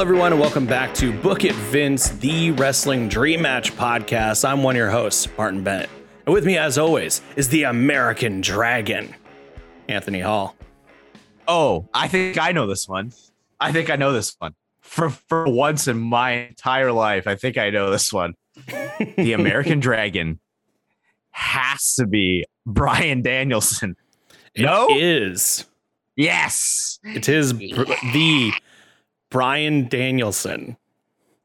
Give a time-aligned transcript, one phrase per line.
[0.00, 4.48] Hello, everyone, and welcome back to Book It Vince, the Wrestling Dream Match podcast.
[4.48, 5.90] I'm one of your hosts, Martin Bennett.
[6.24, 9.14] And with me, as always, is the American Dragon,
[9.88, 10.56] Anthony Hall.
[11.46, 13.12] Oh, I think I know this one.
[13.60, 14.54] I think I know this one.
[14.80, 18.32] For for once in my entire life, I think I know this one.
[19.18, 20.40] the American Dragon
[21.32, 23.96] has to be Bryan Danielson.
[24.54, 24.88] It No?
[24.90, 25.66] is.
[26.16, 26.98] Yes.
[27.04, 28.52] It is br- the
[29.30, 30.76] Bryan Danielson,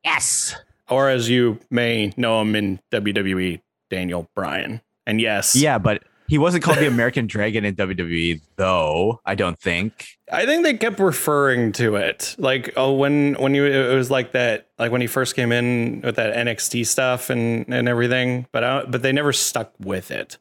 [0.03, 0.55] Yes.
[0.89, 4.81] or as you may know him in WWE, Daniel Bryan.
[5.07, 9.21] And yes, Yeah, but he wasn't called the American Dragon in WWE, though.
[9.25, 10.07] I don't think.
[10.31, 14.31] I think they kept referring to it like oh when when you it was like
[14.31, 18.63] that like when he first came in with that NXT stuff and and everything but
[18.63, 20.39] I, but they never stuck with it.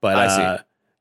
[0.00, 0.42] But I see.
[0.42, 0.58] Uh,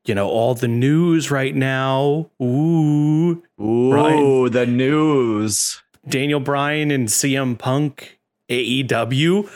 [0.10, 2.32] you know all the news right now.
[2.42, 4.52] Ooh, Ooh, Brian.
[4.52, 5.84] the news.
[6.08, 9.48] Daniel Bryan and CM Punk AEW.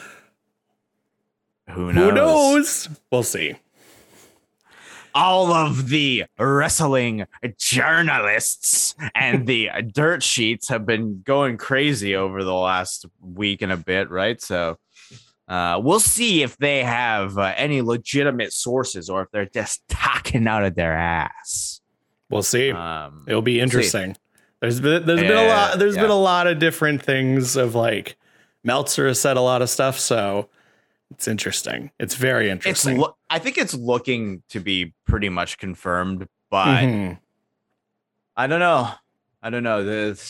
[1.72, 1.96] Who knows?
[1.96, 2.90] Who knows?
[3.12, 3.56] We'll see.
[5.16, 7.26] all of the wrestling
[7.58, 13.78] journalists and the dirt sheets have been going crazy over the last week and a
[13.78, 14.40] bit, right?
[14.42, 14.78] So
[15.48, 20.48] uh, we'll see if they have uh, any legitimate sources or if they're just talking
[20.48, 21.82] out of their ass.
[22.30, 22.72] We'll see.
[22.72, 23.60] Um, It'll be see.
[23.60, 24.16] interesting.
[24.62, 28.16] There's been there's been a lot there's been a lot of different things of like
[28.64, 30.48] Meltzer has said a lot of stuff, so
[31.12, 31.92] it's interesting.
[32.00, 32.98] It's very it's interesting.
[32.98, 37.20] lo- I think it's looking to be pretty much confirmed, but Mhm.
[38.38, 38.90] I don't know.
[39.42, 39.84] I don't know.
[39.84, 40.22] This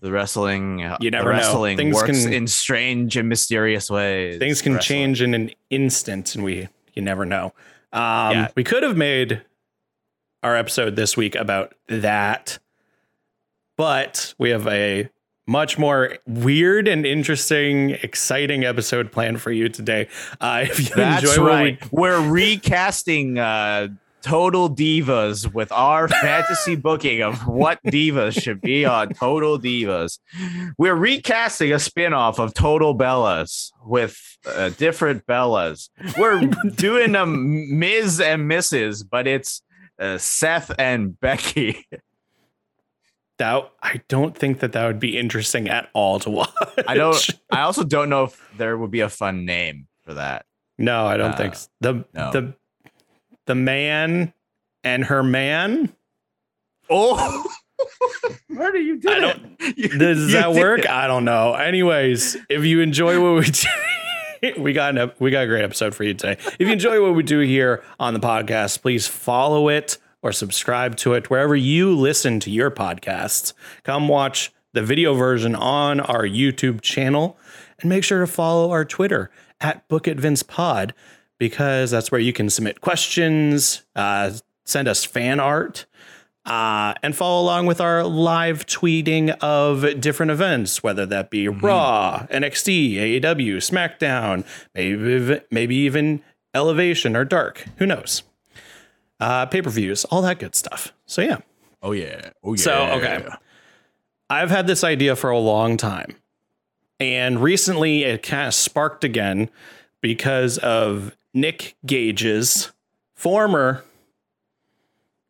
[0.00, 0.78] the wrestling.
[1.00, 1.38] You never know.
[1.38, 4.38] wrestling Things works can- in strange and mysterious ways.
[4.38, 4.96] Things can Wrestling.
[4.96, 7.52] change in an instant, and we you never know.
[7.92, 8.48] Um, Yeah.
[8.56, 9.42] We could have made
[10.42, 12.58] our episode this week about that,
[13.76, 15.08] but we have a
[15.46, 20.06] much more weird and interesting, exciting episode planned for you today.
[20.40, 21.92] Uh, if you That's enjoy right.
[21.92, 23.88] we We're recasting uh,
[24.22, 30.18] Total Divas with our fantasy booking of what divas should be on Total Divas.
[30.78, 35.88] We're recasting a spin-off of Total Bellas with uh, different Bellas.
[36.18, 36.40] We're
[36.74, 38.20] doing a Ms.
[38.20, 39.62] and Mrs., but it's
[39.98, 41.86] uh, Seth and Becky.
[43.38, 46.50] that I don't think that that would be interesting at all to watch.
[46.86, 47.26] I don't.
[47.50, 50.44] I also don't know if there would be a fun name for that.
[50.78, 51.68] No, I don't Uh, think so.
[51.80, 52.30] the no.
[52.32, 52.54] the
[53.50, 54.32] the man
[54.84, 55.92] and her man.
[56.88, 57.44] Oh,
[58.48, 59.20] where do you do I it?
[59.20, 60.78] don't- You- Does you that did work?
[60.80, 60.88] it.
[60.90, 61.54] I don't know.
[61.54, 65.94] Anyways, if you enjoy what we do, we got an, we got a great episode
[65.96, 66.40] for you today.
[66.58, 70.96] If you enjoy what we do here on the podcast, please follow it or subscribe
[70.98, 73.52] to it wherever you listen to your podcasts.
[73.82, 77.36] Come watch the video version on our YouTube channel
[77.80, 79.28] and make sure to follow our Twitter
[79.60, 80.94] at Book It Vince Pod
[81.40, 84.30] because that's where you can submit questions, uh,
[84.64, 85.86] send us fan art,
[86.44, 92.26] uh, and follow along with our live tweeting of different events, whether that be Raw,
[92.30, 96.22] NXT, AEW, SmackDown, maybe maybe even
[96.54, 97.64] Elevation or Dark.
[97.78, 98.22] Who knows?
[99.18, 100.92] Uh, Pay per views, all that good stuff.
[101.06, 101.38] So yeah.
[101.82, 102.30] Oh yeah.
[102.44, 102.62] Oh yeah.
[102.62, 103.26] So, okay.
[104.28, 106.16] I've had this idea for a long time.
[107.00, 109.48] And recently it kind of sparked again
[110.02, 112.72] because of Nick Gage's
[113.14, 113.84] former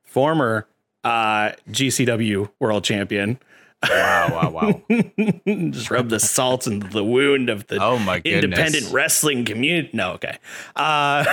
[0.04, 0.66] former
[1.04, 3.38] uh GCW world champion.
[3.88, 4.28] Wow.
[4.30, 4.82] Wow.
[4.88, 5.00] Wow.
[5.70, 8.44] Just rub the salt into the wound of the Oh my goodness.
[8.44, 9.88] independent wrestling community.
[9.94, 10.36] No, okay.
[10.76, 11.24] Uh,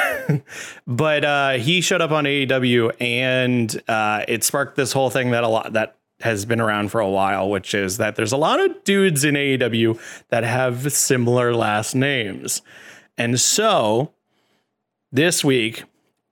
[0.88, 5.44] but uh, he showed up on AEW, and uh, it sparked this whole thing that
[5.44, 8.62] a lot that has been around for a while, which is that there's a lot
[8.62, 12.62] of dudes in AEW that have similar last names,
[13.18, 14.14] and so
[15.12, 15.84] this week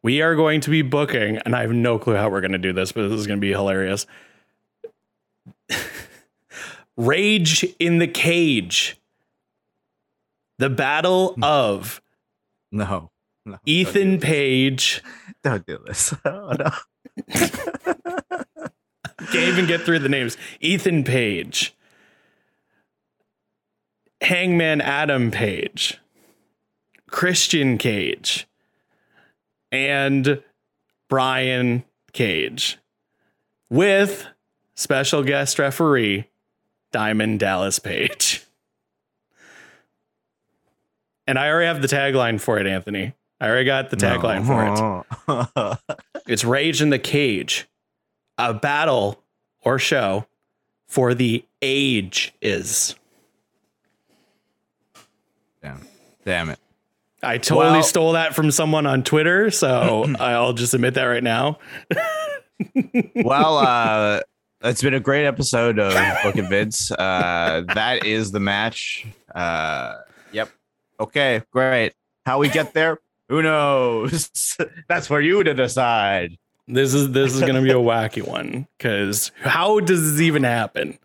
[0.05, 2.59] we are going to be booking, and I have no clue how we're going to
[2.59, 4.05] do this, but this is going to be hilarious.
[6.97, 8.97] Rage in the Cage.
[10.59, 11.43] The Battle hmm.
[11.43, 12.01] of
[12.71, 13.09] No.
[13.47, 13.57] No.
[13.65, 15.03] Ethan Page.
[15.43, 16.13] Don't do this.
[16.25, 16.69] Oh, no.
[19.31, 20.37] Can't even get through the names.
[20.59, 21.75] Ethan Page.
[24.21, 25.99] Hangman Adam Page.
[27.09, 28.47] Christian Cage.
[29.75, 30.41] And
[31.09, 31.83] Brian
[32.13, 32.77] Cage.
[33.69, 34.25] With
[34.73, 36.29] special guest referee
[36.91, 38.41] Diamond Dallas Page.
[41.27, 43.15] And I already have the tagline for it, Anthony.
[43.41, 45.79] I already got the tagline for it.
[45.87, 45.99] it.
[46.27, 47.67] It's Rage in the Cage,
[48.37, 49.23] a battle
[49.63, 50.27] or show
[50.87, 52.95] for the age is.
[55.61, 55.87] Damn,
[56.23, 56.59] damn it.
[57.25, 61.23] I totally Well- stole that from someone on Twitter, so I'll just admit that right
[61.23, 61.59] now.
[63.15, 64.19] Well, uh,
[64.63, 65.93] it's been a great episode of
[66.23, 66.91] Book It Vince.
[66.91, 69.05] Uh, that is the match.
[69.33, 69.95] Uh,
[70.31, 70.49] yep.
[70.99, 71.93] Okay, great.
[72.25, 72.99] How we get there?
[73.29, 74.57] Who knows?
[74.87, 76.37] That's for you to decide.
[76.67, 80.97] This is this is gonna be a wacky one because how does this even happen?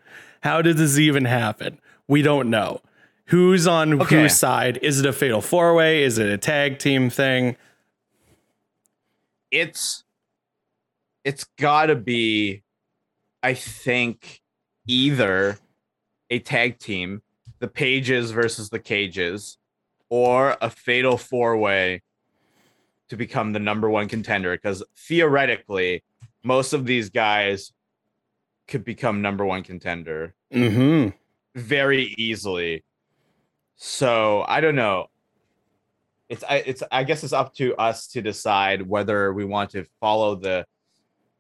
[0.43, 1.78] How did this even happen?
[2.08, 2.81] We don't know.
[3.30, 4.22] Who's on Okay.
[4.22, 4.78] whose side?
[4.82, 6.02] Is it a fatal four way?
[6.02, 7.56] Is it a tag team thing?
[9.50, 10.04] It's
[11.24, 12.62] it's gotta be,
[13.42, 14.40] I think,
[14.86, 15.58] either
[16.30, 17.22] a tag team,
[17.58, 19.58] the Pages versus the Cages,
[20.08, 22.02] or a fatal four way
[23.10, 24.52] to become the number one contender.
[24.56, 26.02] Because theoretically,
[26.42, 27.72] most of these guys
[28.66, 31.10] could become number one contender Mm-hmm.
[31.60, 32.82] very easily.
[33.82, 35.06] So I don't know.
[36.28, 39.86] It's I it's I guess it's up to us to decide whether we want to
[40.00, 40.66] follow the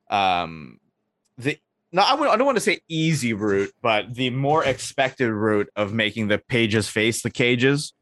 [0.08, 0.78] um
[1.36, 1.58] the
[1.92, 5.92] no I, I don't want to say easy route, but the more expected route of
[5.92, 7.92] making the pages face the cages,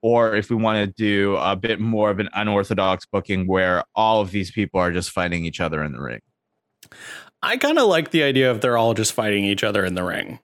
[0.00, 4.22] or if we want to do a bit more of an unorthodox booking where all
[4.22, 6.20] of these people are just fighting each other in the ring.
[7.42, 10.04] I kind of like the idea of they're all just fighting each other in the
[10.04, 10.38] ring.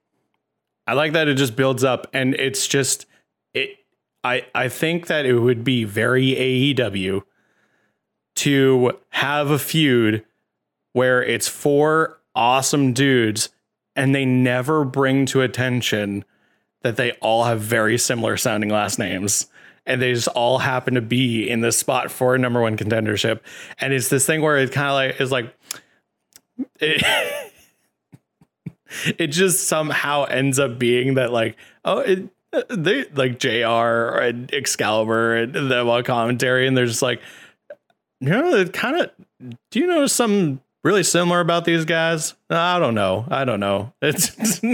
[0.89, 3.05] I like that it just builds up and it's just
[3.53, 3.77] it
[4.25, 6.29] I I think that it would be very
[6.75, 7.25] AEW
[8.37, 10.25] to have a feud
[10.95, 13.51] where it's four awesome dudes
[13.95, 16.25] and they never bring to attention
[16.81, 19.47] that they all have very similar sounding last names
[19.85, 23.41] and they just all happen to be in this spot for number one contendership.
[23.79, 25.55] And it's this thing where it kind of like is like
[26.81, 27.03] it,
[29.19, 32.29] it just somehow ends up being that like oh it,
[32.71, 37.21] they like JR and Excalibur and them on commentary and they're just like
[38.21, 39.11] you know it kind of
[39.71, 43.93] do you know something really similar about these guys I don't know I don't know
[44.01, 44.61] it's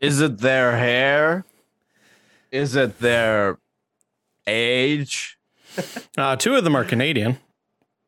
[0.00, 1.44] Is it their hair?
[2.52, 3.58] Is it their
[4.46, 5.38] age?
[6.18, 7.38] uh, two of them are Canadian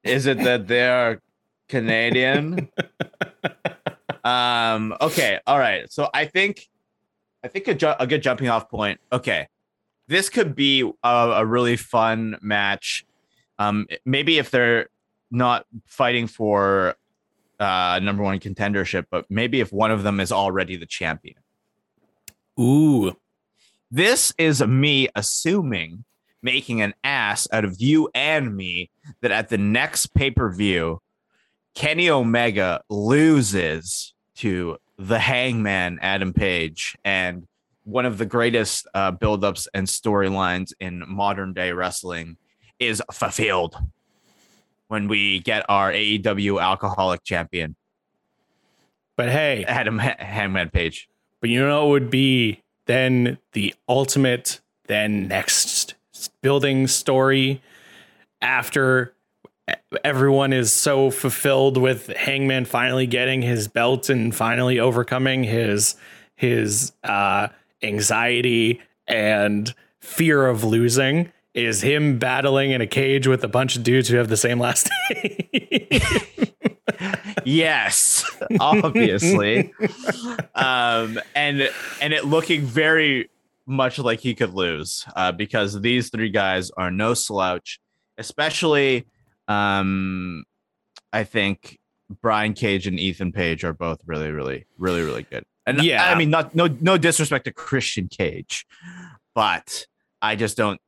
[0.05, 1.20] Is it that they're
[1.69, 2.69] Canadian?
[4.25, 4.94] Um.
[5.00, 5.38] Okay.
[5.46, 5.90] All right.
[5.93, 6.69] So I think,
[7.44, 9.00] I think a, ju- a good jumping off point.
[9.12, 9.49] Okay,
[10.08, 13.05] this could be a, a really fun match.
[13.58, 13.87] Um.
[14.05, 14.88] Maybe if they're
[15.31, 16.96] not fighting for
[17.61, 21.37] uh number one contendership, but maybe if one of them is already the champion.
[22.58, 23.14] ooh
[23.90, 26.05] This is me assuming
[26.43, 28.90] making an ass out of you and me
[29.20, 31.00] that at the next pay per view,
[31.75, 37.46] Kenny Omega loses to the hangman Adam Page and
[37.84, 42.37] one of the greatest uh, buildups and storylines in modern day wrestling
[42.78, 43.76] is fulfilled
[44.88, 47.76] when we get our AEW alcoholic champion,
[49.17, 51.08] but hey Adam Ha- Hangman Page.
[51.40, 55.94] But you know what would be then the ultimate, then next
[56.43, 57.62] building story
[58.43, 59.15] after
[60.05, 65.96] everyone is so fulfilled with Hangman finally getting his belt and finally overcoming his
[66.36, 67.48] his uh,
[67.82, 73.82] anxiety and fear of losing is him battling in a cage with a bunch of
[73.82, 75.89] dudes who have the same last name.
[77.44, 78.24] yes
[78.60, 79.72] obviously
[80.55, 83.29] um and and it looking very
[83.67, 87.81] much like he could lose uh because these three guys are no slouch
[88.19, 89.06] especially
[89.51, 90.45] um
[91.13, 91.79] i think
[92.23, 96.11] brian cage and ethan page are both really really really really good and Yeah.
[96.11, 98.67] i mean not no no disrespect to christian cage
[99.35, 99.87] but
[100.23, 100.81] i just don't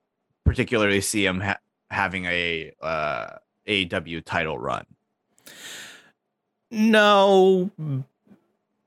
[0.44, 1.58] particularly see him ha-
[1.90, 3.26] having a uh
[3.68, 4.84] AEW title run
[6.70, 7.70] No,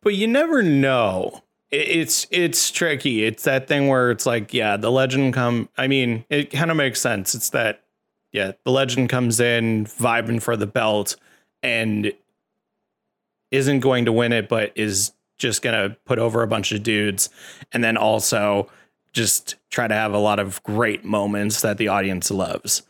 [0.02, 1.42] but you never know.
[1.72, 3.24] It's it's tricky.
[3.26, 5.70] It's that thing where it's like, yeah, the legend come.
[5.78, 7.36] I mean, it kind of makes sense.
[7.36, 7.82] It's that,
[8.36, 11.16] yeah, the legend comes in vibing for the belt
[11.64, 12.12] and
[13.52, 17.30] isn't going to win it, but is just gonna put over a bunch of dudes,
[17.72, 18.70] and then also
[19.14, 22.82] just try to have a lot of great moments that the audience loves.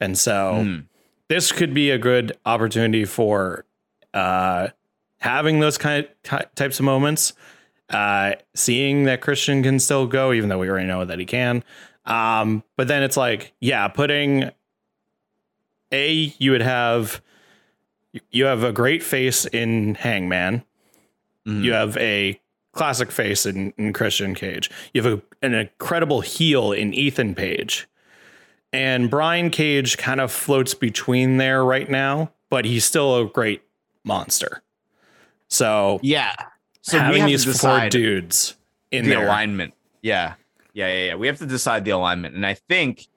[0.00, 0.78] And so Hmm.
[1.28, 3.64] this could be a good opportunity for
[4.14, 4.68] uh,
[5.20, 7.32] having those kind of ty- types of moments.
[7.90, 11.62] Uh, seeing that Christian can still go, even though we already know that he can.
[12.06, 14.50] Um, but then it's like, yeah, putting
[15.92, 17.20] a you would have
[18.30, 20.64] you have a great face in Hangman.
[21.46, 21.62] Mhm.
[21.64, 22.40] You have a
[22.72, 24.70] classic face in, in Christian Cage.
[24.94, 27.86] You have a, an incredible heel in Ethan Page.
[28.72, 33.62] And Brian Cage kind of floats between there right now, but he's still a great
[34.04, 34.62] monster.
[35.48, 36.34] So, yeah.
[36.80, 38.56] So we having these four dudes
[38.90, 39.24] in the there.
[39.26, 39.74] alignment.
[40.00, 40.34] Yeah.
[40.72, 41.14] Yeah, yeah, yeah.
[41.16, 42.34] We have to decide the alignment.
[42.34, 43.08] And I think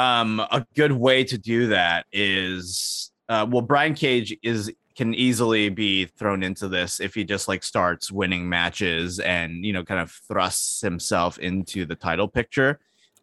[0.00, 5.68] um a good way to do that is uh well Brian Cage is can easily
[5.68, 10.00] be thrown into this if he just like starts winning matches and you know kind
[10.00, 12.78] of thrusts himself into the title picture.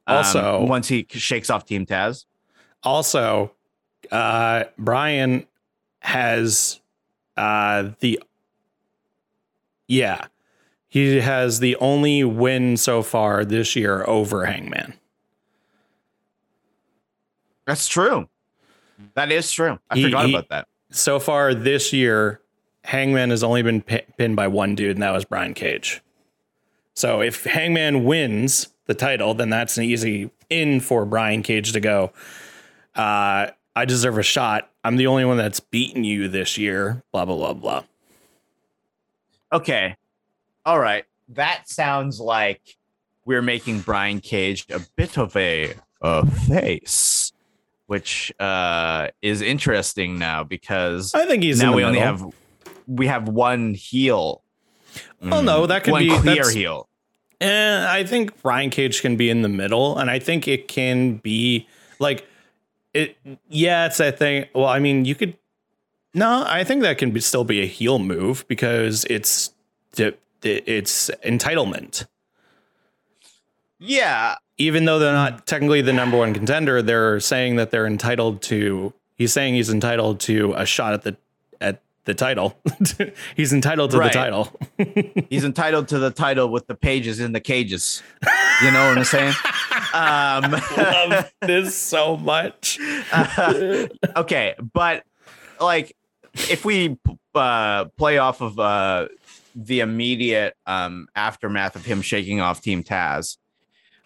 [0.07, 2.25] Um, Also- once he shakes off Team Taz.
[2.83, 3.51] Also,
[4.11, 5.45] uh, Brian
[5.99, 6.79] has
[7.35, 8.19] uh, the
[9.87, 10.27] yeah,
[10.87, 14.93] he has the only win so far this year over Hangman.
[17.67, 18.27] That's true.
[19.13, 19.77] That is true.
[19.91, 20.67] I He- forgot he- about that.
[20.89, 22.41] So far this year,
[22.85, 26.01] Hangman has only been pi- pinned by one dude, and that was Brian Cage.
[26.95, 31.79] So if Hangman wins the title, then that's an easy in for Brian Cage to
[31.81, 32.13] go.
[32.95, 34.71] Uh, I deserve a shot.
[34.83, 37.03] I'm the only one that's beaten you this year.
[37.11, 37.83] Blah blah blah blah.
[39.51, 39.95] Okay.
[40.65, 41.05] All right.
[41.29, 42.77] That sounds like
[43.25, 47.16] we're making Brian Cage a bit of a, a face,
[47.87, 52.23] which uh, is interesting now because I think he's now we only have
[52.85, 54.43] we have one heel.
[55.21, 56.87] Oh, no, that could one be- clear heel.
[57.39, 61.17] Eh, I think Brian Cage can be in the middle, and I think it can
[61.17, 61.67] be
[61.99, 62.27] like
[62.93, 63.17] it.
[63.49, 64.45] Yeah, it's that thing.
[64.53, 65.37] Well, I mean, you could.
[66.13, 69.53] No, I think that can be, still be a heel move because it's
[70.43, 72.07] it's entitlement.
[73.79, 74.35] Yeah.
[74.57, 78.93] Even though they're not technically the number one contender, they're saying that they're entitled to.
[79.15, 81.15] He's saying he's entitled to a shot at the
[81.61, 82.57] at the title.
[83.35, 84.11] he's entitled to Right.
[84.11, 84.51] the title.
[85.29, 88.01] He's entitled to the title with the pages in the cages.
[88.63, 89.33] You know what I'm saying?
[89.93, 92.79] Um, Love this so much.
[94.15, 95.03] okay, but
[95.59, 95.95] like
[96.49, 96.97] if we
[97.35, 99.07] uh, play off of uh,
[99.55, 103.37] the immediate um, aftermath of him shaking off Team Taz,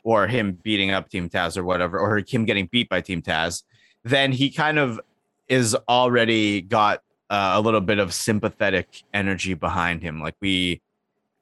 [0.03, 3.63] or him beating up Team Taz, or whatever, or him getting beat by Team Taz,
[4.03, 4.99] then he kind of
[5.47, 10.21] is already got uh, a little bit of sympathetic energy behind him.
[10.21, 10.81] Like we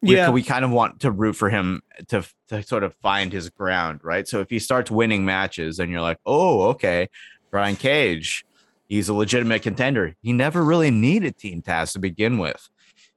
[0.01, 0.29] we, Yeah.
[0.29, 3.99] we kind of want to root for him to to sort of find his ground,
[4.03, 4.27] right?
[4.27, 7.09] So if he starts winning matches, and you're like, oh, okay,
[7.51, 8.45] Brian Cage,
[8.87, 10.15] he's a legitimate contender.
[10.21, 12.69] He never really needed Team Taz to begin with.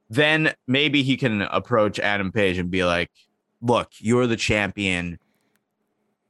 [0.09, 3.09] Then maybe he can approach Adam Page and be like,
[3.61, 5.19] look, you're the champion.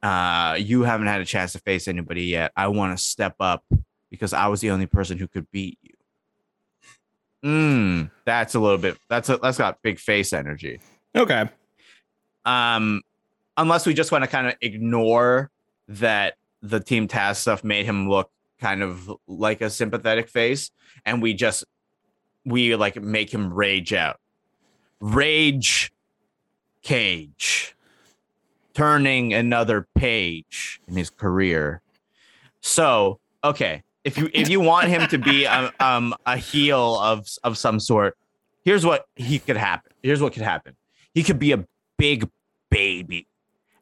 [0.03, 2.51] Uh, you haven't had a chance to face anybody yet.
[2.57, 3.63] I want to step up
[4.12, 5.93] because I was the only person who could beat you.
[7.43, 8.98] Mm, that's a little bit.
[9.10, 10.81] That's a, that's got big face energy.
[11.15, 11.50] Okay.
[12.45, 13.01] Um,
[13.55, 15.50] unless we just want to kind of ignore
[15.88, 18.29] that the Team Taz stuff made him look
[18.60, 20.72] kind of like a sympathetic face,
[21.05, 21.63] and we just
[22.45, 24.19] we like make him rage out,
[25.00, 25.93] rage,
[26.81, 27.75] cage,
[28.74, 31.82] turning another page in his career.
[32.62, 37.27] So okay, if you if you want him to be a, um a heel of
[37.44, 38.18] of some sort,
[38.63, 39.92] here's what he could happen.
[40.01, 40.75] Here's what could happen.
[41.13, 41.65] He could be a
[41.98, 42.30] big
[42.70, 43.27] baby.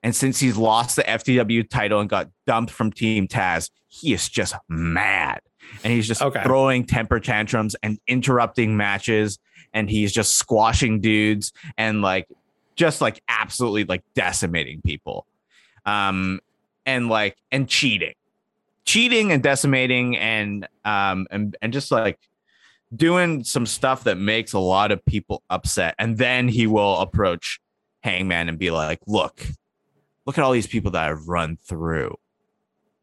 [0.04, 4.28] And since he's lost the FTW title and got dumped from Team Taz, he is
[4.28, 5.42] just mad.
[5.84, 6.42] And he's just Okay.
[6.44, 9.38] throwing temper tantrums and interrupting matches.
[9.74, 12.28] And he's just squashing dudes and like
[12.82, 15.28] just like absolutely like decimating people.
[15.86, 16.40] Um
[16.86, 18.16] and like and cheating.
[18.86, 22.18] Cheating and decimating and um and, and just like
[22.96, 25.94] doing some stuff that makes a lot of people upset.
[26.00, 27.62] And then he will approach
[28.04, 29.46] Hangman and be like, look,
[30.26, 32.18] look at all these people that I've run through.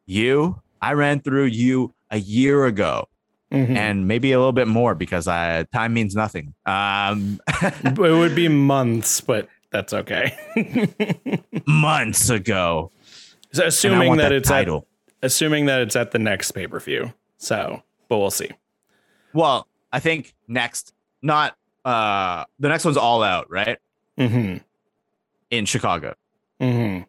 [0.07, 3.09] You, I ran through you a year ago
[3.53, 3.77] Mhm.
[3.77, 6.53] and maybe a little bit more because I, time means nothing.
[6.67, 10.37] Um, it would be months, but that's okay.
[11.67, 12.91] months ago.
[13.53, 14.87] so assuming that that it's at, title.
[15.23, 17.13] assuming that it's at the next pay per view.
[17.37, 18.51] So, but we'll see.
[19.33, 23.79] Well, I think next, not uh, the next one's all out, right?
[24.19, 24.59] Mm-hmm.
[25.51, 26.15] In Chicago.
[26.61, 27.05] Mm-hmm.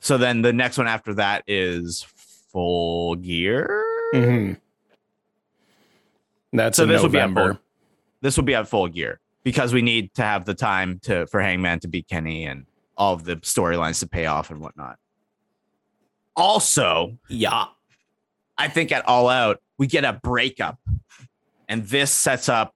[0.00, 2.06] So then the next one after that is
[2.50, 3.84] full gear.
[4.14, 4.54] Mm-hmm.
[6.52, 7.54] That's So in this would be at November.
[7.54, 7.62] full,
[8.22, 11.40] this will be at full gear because we need to have the time to for
[11.40, 14.98] Hangman to beat Kenny and all of the storylines to pay off and whatnot.
[16.34, 17.66] Also, Yeah.
[18.58, 20.80] I think at All Out we get a breakup,
[21.68, 22.74] and this sets up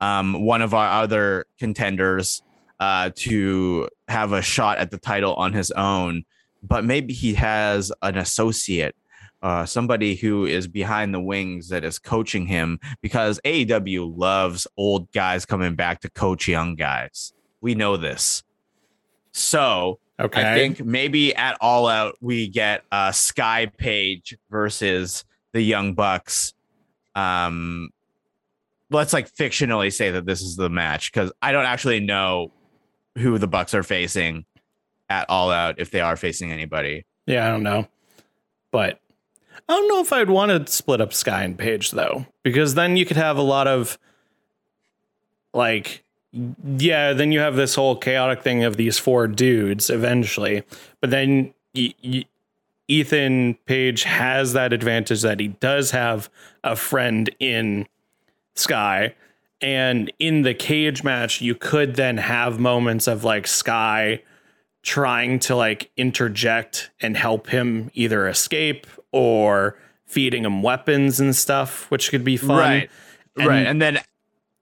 [0.00, 2.42] um, one of our other contenders
[2.78, 6.24] uh, to have a shot at the title on his own,
[6.62, 8.94] but maybe he has an associate,
[9.44, 15.12] uh, somebody who is behind the wings that is coaching him because AEW loves old
[15.12, 17.32] guys coming back to coach young guys.
[17.60, 18.42] We know this.
[19.32, 20.48] So Okay.
[20.48, 26.54] I think maybe at All Out we get uh, Sky Page versus the Young Bucks.
[27.16, 27.90] Um,
[28.90, 32.52] let's like fictionally say that this is the match because I don't actually know
[33.18, 34.44] who the Bucks are facing
[35.08, 37.06] at All Out if they are facing anybody.
[37.26, 37.88] Yeah, I don't know.
[38.70, 39.00] But
[39.68, 42.96] I don't know if I'd want to split up Sky and Page though, because then
[42.96, 43.98] you could have a lot of
[45.52, 46.04] like
[46.76, 50.64] yeah, then you have this whole chaotic thing of these four dudes eventually.
[51.00, 52.24] But then y- y-
[52.88, 56.28] Ethan Page has that advantage that he does have
[56.64, 57.86] a friend in
[58.56, 59.14] Sky.
[59.60, 64.20] And in the cage match, you could then have moments of like Sky
[64.82, 71.90] trying to like interject and help him either escape or feeding him weapons and stuff,
[71.90, 72.58] which could be fun.
[72.58, 72.90] Right.
[73.36, 73.66] And- right.
[73.66, 74.00] And then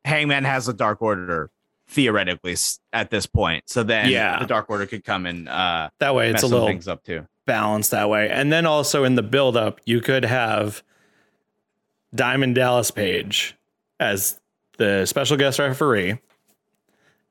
[0.05, 1.51] Hangman has a Dark Order
[1.89, 2.55] theoretically
[2.93, 3.65] at this point.
[3.69, 4.39] So then Yeah.
[4.39, 7.27] the Dark Order could come and uh, That way, it's a little things up too.
[7.47, 8.29] balanced that way.
[8.31, 10.83] And then also in the build up, you could have
[12.15, 13.57] Diamond Dallas Page
[14.01, 14.39] as
[14.79, 16.19] the special guest referee.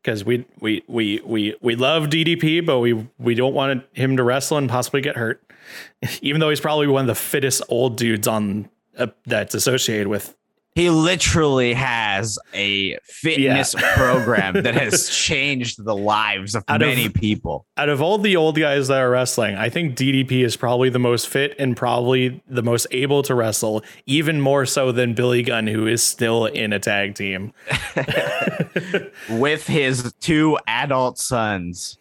[0.04, 4.24] Because we, we we we we love DDP, but we we don't want him to
[4.24, 5.44] wrestle and possibly get hurt.
[6.22, 10.36] Even though he's probably one of the fittest old dudes on uh, that's associated with
[10.75, 17.08] He literally has a fitness program that has changed the lives of Out of- many
[17.10, 17.65] people.
[17.77, 21.00] out of all the old guys that are wrestling, I think DDP is probably the
[21.00, 25.68] most fit and probably the most able to wrestle, even more so than Billy Gunn,
[25.68, 27.53] who is still in a tag team.
[29.29, 31.98] with his two adult sons.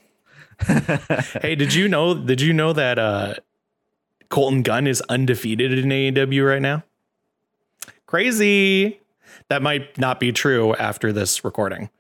[1.43, 2.15] hey, did you know?
[2.15, 3.35] Did you know that uh,
[4.31, 6.85] Colten Gunn is undefeated in AEW right now?
[8.07, 9.01] Crazy.
[9.49, 11.91] That might not be true after this recording.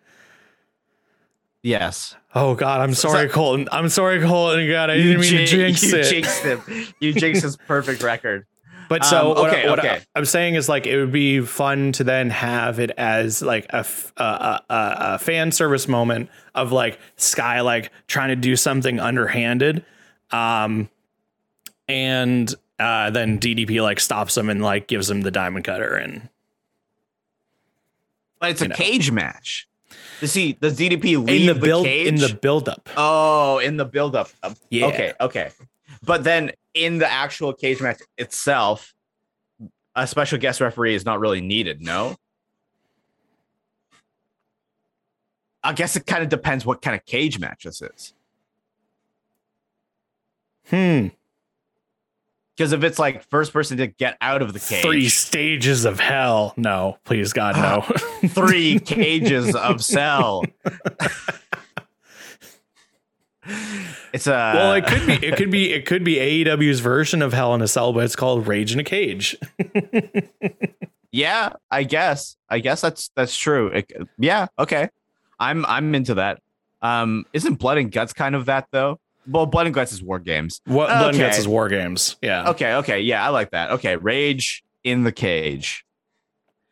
[1.62, 2.16] Yes.
[2.34, 3.68] Oh God, I'm sorry, so- Colten.
[3.70, 4.70] I'm sorry, Colten.
[4.70, 6.04] God, I didn't mean to jinx you it.
[6.04, 6.62] jinxed him.
[7.00, 8.46] You jinxed his perfect record.
[8.88, 10.00] But so Um, okay, what okay.
[10.16, 13.66] I, am saying is like it would be fun to then have it as like
[13.70, 13.84] a
[14.16, 19.84] a a fan service moment of like Sky like trying to do something underhanded,
[20.32, 20.88] um,
[21.90, 26.28] and uh, then DDP like stops him and like gives him the diamond cutter and
[28.40, 28.74] But it's a know.
[28.76, 29.66] cage match.
[30.20, 32.06] Does he does DDP in leave the the, build cage?
[32.08, 32.88] in the build up.
[32.96, 34.28] oh, in the build up.
[34.70, 34.86] Yeah.
[34.86, 35.50] Okay, okay.
[36.02, 38.94] But then in the actual cage match itself,
[39.96, 42.16] a special guest referee is not really needed, no?
[45.62, 48.14] I guess it kind of depends what kind of cage match this is.
[50.68, 51.08] Hmm.
[52.60, 55.98] Because if it's like first person to get out of the cage, Three stages of
[55.98, 56.52] hell.
[56.58, 57.80] No, please God, no.
[58.28, 60.44] three cages of cell.
[64.12, 65.26] it's a well, it could be.
[65.26, 65.72] It could be.
[65.72, 68.78] It could be AEW's version of Hell in a Cell, but it's called Rage in
[68.78, 69.38] a Cage.
[71.10, 72.36] yeah, I guess.
[72.50, 73.68] I guess that's that's true.
[73.68, 74.90] It- yeah, okay.
[75.38, 76.42] I'm I'm into that.
[76.82, 79.00] Um, isn't Blood and Guts kind of that though?
[79.28, 80.60] Well, Blood and Guts is War Games.
[80.64, 82.16] What Blood and Guts is War Games.
[82.22, 82.50] Yeah.
[82.50, 83.70] Okay, okay, yeah, I like that.
[83.72, 85.84] Okay, Rage in the Cage.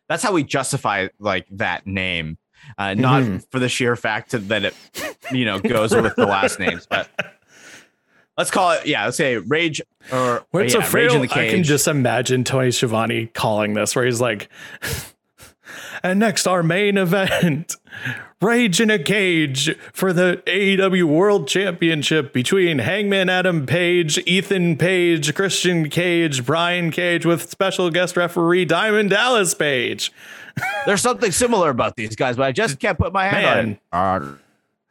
[0.09, 2.39] That's how we justify like that name,
[2.79, 3.45] uh, not Mhm.
[3.51, 4.75] for the sheer fact that it,
[5.31, 7.09] you know, goes with the last names, but
[8.39, 8.87] let's call it.
[8.87, 11.53] Yeah, let's say Rage or it's yeah, a Rage in the Cage.
[11.53, 14.49] I can just imagine Tony Schiavone calling this, where he's like,
[16.03, 17.77] "And next, our main event,
[18.41, 25.35] Rage in a Cage for the AEW World Championship between Hangman Adam Page, Ethan Page,
[25.35, 30.13] Christian Cage, Brian Cage, with special guest referee Diamond Dallas Page."
[30.87, 34.39] There's something similar about these guys, but I just can't put my hand on it.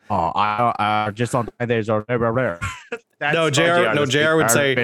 [0.09, 2.59] Uh, oh, I uh, just don't think there's a rare.
[3.19, 4.75] No, JR no, JR would say-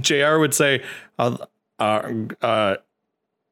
[0.00, 0.82] JR would say,
[1.18, 1.36] uh,
[1.80, 2.76] uh, uh,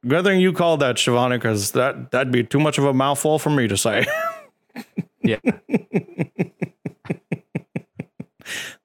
[0.07, 3.39] "Good thing you called that, Schiavone, because that that'd be too much of a mouthful
[3.39, 4.05] for me to say."
[5.25, 5.37] Yeah.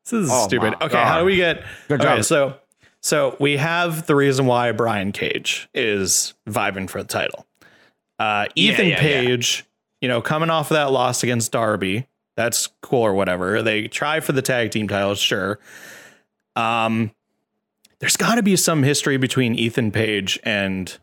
[0.05, 0.75] This is Oh stupid.
[0.81, 1.65] my Okay, how do we get?
[1.89, 2.25] Good okay, job.
[2.25, 2.55] so
[3.03, 7.47] so we have the reason why Brian Cage is vibing for the title.
[8.19, 9.01] Uh, Ethan yeah, yeah.
[9.01, 9.65] Page,
[10.01, 13.63] you know, coming off of that loss against Darby, that's cool or whatever.
[13.63, 15.59] They try for the tag team titles, sure.
[16.57, 17.11] Um,
[18.01, 20.97] there's got to be some history between Ethan Page and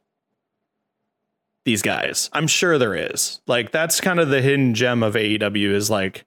[1.65, 2.29] these guys.
[2.33, 3.41] I'm sure there is.
[3.47, 6.25] Like that's kind of the hidden gem of AEW is like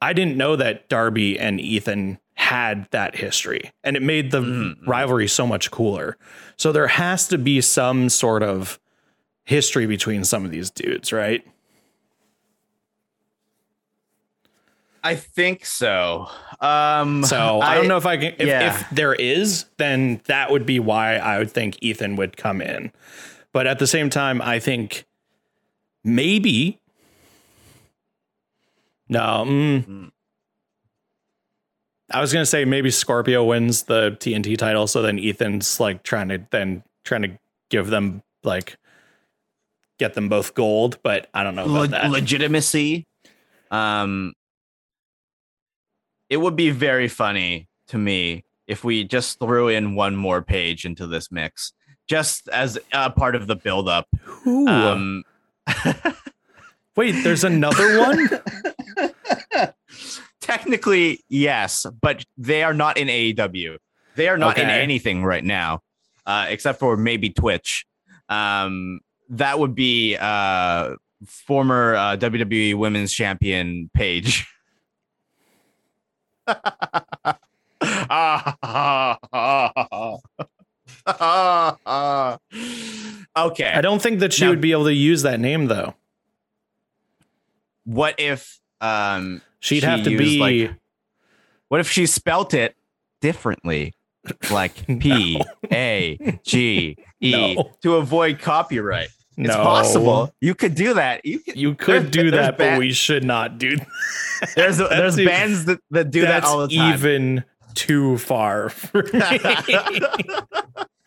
[0.00, 4.86] I didn't know that Darby and Ethan had that history and it made the Mhm.
[4.86, 6.16] rivalry so much cooler.
[6.56, 8.78] So there has to be some sort of
[9.44, 11.44] history between some of these dudes, right?
[15.02, 16.28] I think so.
[16.60, 18.34] Um, So I, don't know if I can.
[18.38, 18.68] If, yeah.
[18.80, 22.92] if there is, then that would be why I would think Ethan would come in.
[23.52, 25.06] But at the same time, I think
[26.04, 26.78] maybe.
[29.08, 30.10] No, mm, Mm.
[32.12, 36.28] I was gonna say maybe Scorpio wins the TNT title, so then Ethan's like trying
[36.28, 37.38] to then trying to
[37.70, 38.76] give them like
[39.98, 42.10] get them both gold, but I don't know about le- that.
[42.10, 43.06] legitimacy.
[43.70, 44.32] Um,
[46.28, 50.84] it would be very funny to me if we just threw in one more page
[50.84, 51.72] into this mix,
[52.10, 54.08] just as a part of the buildup.
[54.44, 55.22] Um,
[56.96, 58.28] Wait, there's another one.
[60.40, 63.78] technically, yes, but they are not in AEW.
[64.16, 65.82] They are not in anything right now,
[66.26, 67.86] uh, except for maybe Twitch.
[68.28, 74.48] Um, that would be uh, former uh, WWE Women's Champion Paige.
[83.36, 83.72] okay.
[83.72, 85.94] I don't think that she Now- would be able to use that name though.
[87.84, 90.74] What if um She'd She have to be like,
[91.68, 92.76] what if she spelt it
[93.20, 93.94] differently?
[94.50, 95.40] Like P
[95.72, 99.08] A G E to avoid copyright.
[99.36, 99.62] It's no.
[99.62, 100.34] possible.
[100.40, 101.24] You could do that.
[101.24, 103.76] You could You could do that, but we should not do.
[103.76, 103.86] That.
[104.56, 106.94] there's there's That's e- bands that, that do that all the time.
[106.94, 107.44] even
[107.74, 108.72] too far.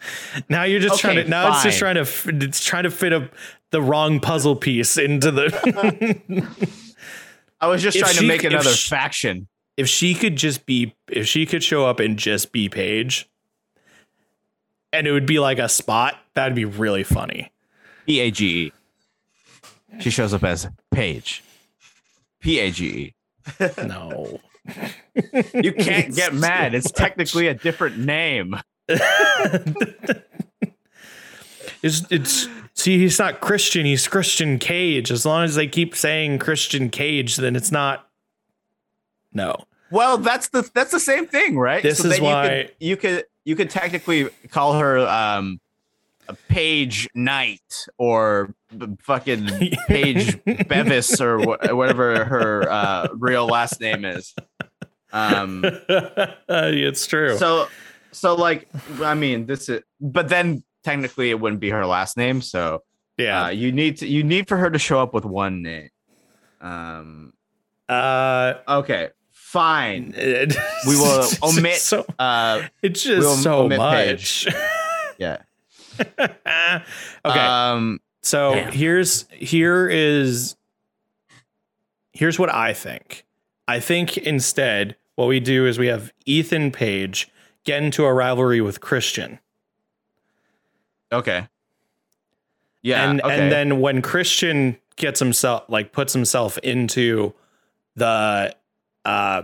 [0.49, 1.23] now you're just trying to.
[1.25, 2.05] Now it's just trying to.
[2.45, 3.29] It's trying to fit a
[3.71, 6.47] the wrong puzzle piece into the.
[7.61, 9.47] I was just If trying she- to make if another she- faction.
[9.77, 13.29] if she could just be, if she could show up and just be Paige,
[14.91, 17.51] and it would be like a spot, that'd be really funny.
[18.05, 18.71] P A G E.
[19.99, 21.43] She shows up as Paige.
[22.41, 23.13] P A G E.
[23.85, 24.39] No.
[25.53, 26.73] You can't get mad.
[26.73, 28.55] It's technically a different name.
[31.81, 35.11] It's it's see he's not Christian, he's Christian Cage.
[35.11, 38.07] As long as they keep saying Christian Cage, then it's not
[39.33, 39.55] no.
[39.91, 41.83] Well, that's the that's the same thing, right?
[41.83, 45.59] This is why- you could, you could you could technically call her um
[46.29, 48.53] a Page Knight or
[49.01, 49.49] fucking
[49.87, 54.33] Page Bevis or wha- whatever her uh, real last name is.
[55.11, 55.63] Um,
[56.47, 57.37] it's true.
[57.37, 57.67] so
[58.13, 58.67] so like
[59.01, 62.83] I mean this is but then technically it wouldn't be her last name, so
[63.17, 63.45] yeah.
[63.45, 65.89] uh, you need to you need for her to show up with one name.
[66.61, 67.33] Um,
[67.89, 70.13] Uh, okay, fine.
[70.17, 70.55] it-
[70.87, 74.47] We will omit- So, Uh, it's just we'll so much.
[75.17, 75.37] yeah.
[75.99, 76.27] okay.
[77.25, 78.71] Um, So Damn.
[78.71, 80.55] here's here is
[82.13, 83.25] here's what I think.
[83.67, 87.29] I think instead what we do is we have Ethan Page
[87.63, 89.39] get into a rivalry with Christian.
[91.11, 91.47] okay.
[92.81, 93.09] Yeah.
[93.09, 93.39] and okay.
[93.39, 97.33] and then when Christian gets himself like puts himself into
[97.95, 98.55] the
[99.05, 99.43] uh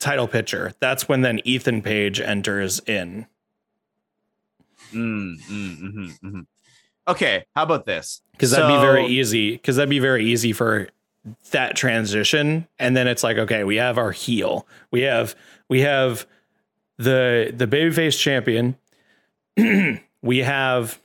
[0.00, 3.26] title picture, that's when then Ethan Page enters in.
[4.92, 6.46] Mm, mm, mhm, mhm.
[7.06, 7.44] Okay.
[7.54, 8.22] How about this?
[8.32, 9.52] Because that'd be very easy.
[9.52, 10.88] Because that'd be very easy for
[11.50, 12.66] that transition.
[12.78, 14.66] And then it's like, okay, we have our heel.
[14.90, 15.36] We have
[15.68, 16.26] we have
[17.00, 18.76] the the babyface champion.
[20.22, 21.00] we have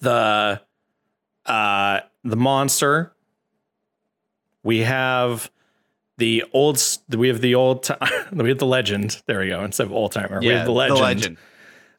[0.00, 0.60] the
[1.46, 3.12] uh the monster.
[4.62, 5.50] We have
[6.18, 6.82] the old
[7.16, 7.94] we have the old ti-
[8.32, 9.22] we have the legend.
[9.26, 9.64] There we go.
[9.64, 10.40] Instead of old timer.
[10.40, 11.38] we Yeah, have the legend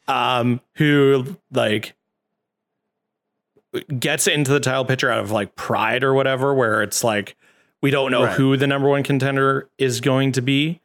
[0.07, 1.93] um who like
[3.99, 7.35] gets into the title picture out of like pride or whatever where it's like
[7.81, 8.35] we don't know Right.
[8.35, 10.81] who the number one contender is going to be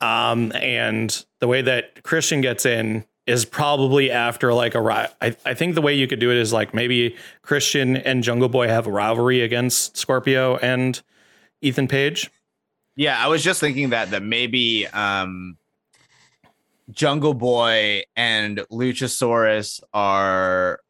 [0.00, 5.36] um and the way that christian gets in is probably after like a ri- I,
[5.44, 8.68] I think the way you could do it is like maybe christian and jungle boy
[8.68, 11.00] have a rivalry against scorpio and
[11.60, 12.30] ethan page.
[12.96, 15.56] Yeah, I was just thinking that that maybe um
[16.90, 20.80] Jungle Boy and Luchasaurus are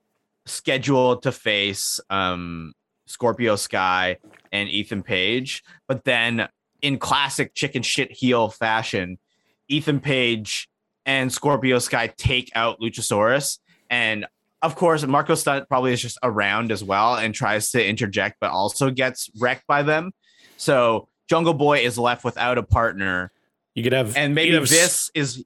[0.46, 2.72] scheduled to face um
[3.06, 4.16] Scorpio Sky
[4.52, 6.48] and Ethan Page, but then
[6.82, 9.18] in classic chicken shit heel fashion,
[9.68, 10.68] Ethan Page
[11.06, 13.58] and Scorpio Sky take out Luchasaurus
[13.90, 14.26] and
[14.60, 18.50] of course, Marco Stunt probably is just around as well and tries to interject, but
[18.50, 20.10] also gets wrecked by them.
[20.56, 23.30] So Jungle Boy is left without a partner,
[23.74, 25.44] You could have and maybe have, this is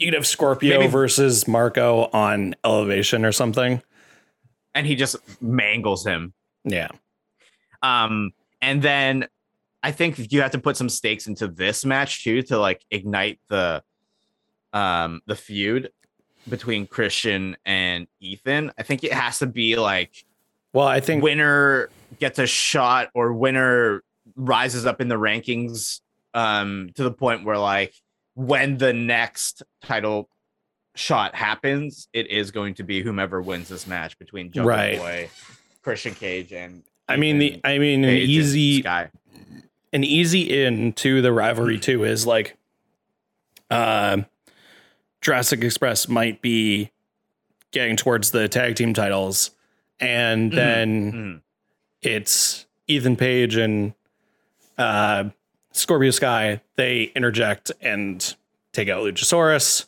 [0.00, 3.80] you could have Scorpio maybe- versus Marco on Elevation or something.
[4.74, 6.34] and he just mangles him.
[6.64, 6.88] Yeah.
[7.80, 9.28] Um, and then
[9.82, 13.40] I think you have to put some stakes into this match too to like ignite
[13.48, 13.82] the
[14.72, 15.90] um the feud
[16.48, 18.72] between Christian and Ethan.
[18.78, 20.24] I think it has to be like
[20.72, 24.02] Well, I think winner gets a shot or winner
[24.36, 26.00] rises up in the rankings
[26.34, 27.94] um to the point where like
[28.34, 30.28] when the next title
[30.94, 34.98] shot happens it is going to be whomever wins this match between Jungle Right.
[34.98, 35.30] Boy,
[35.82, 38.82] Christian Cage and I mean the I mean an easy.
[39.92, 42.56] An easy in to the rivalry too is like
[43.70, 44.22] uh
[45.20, 46.90] Jurassic Express might be
[47.70, 49.50] getting towards the tag team titles
[50.00, 50.54] and Mhm.
[50.56, 51.40] then Mhm.
[52.02, 53.94] it's Ethan Page and
[54.78, 55.24] uh
[55.72, 58.34] Scorpio Sky they interject and
[58.72, 59.86] take out Luchasaurus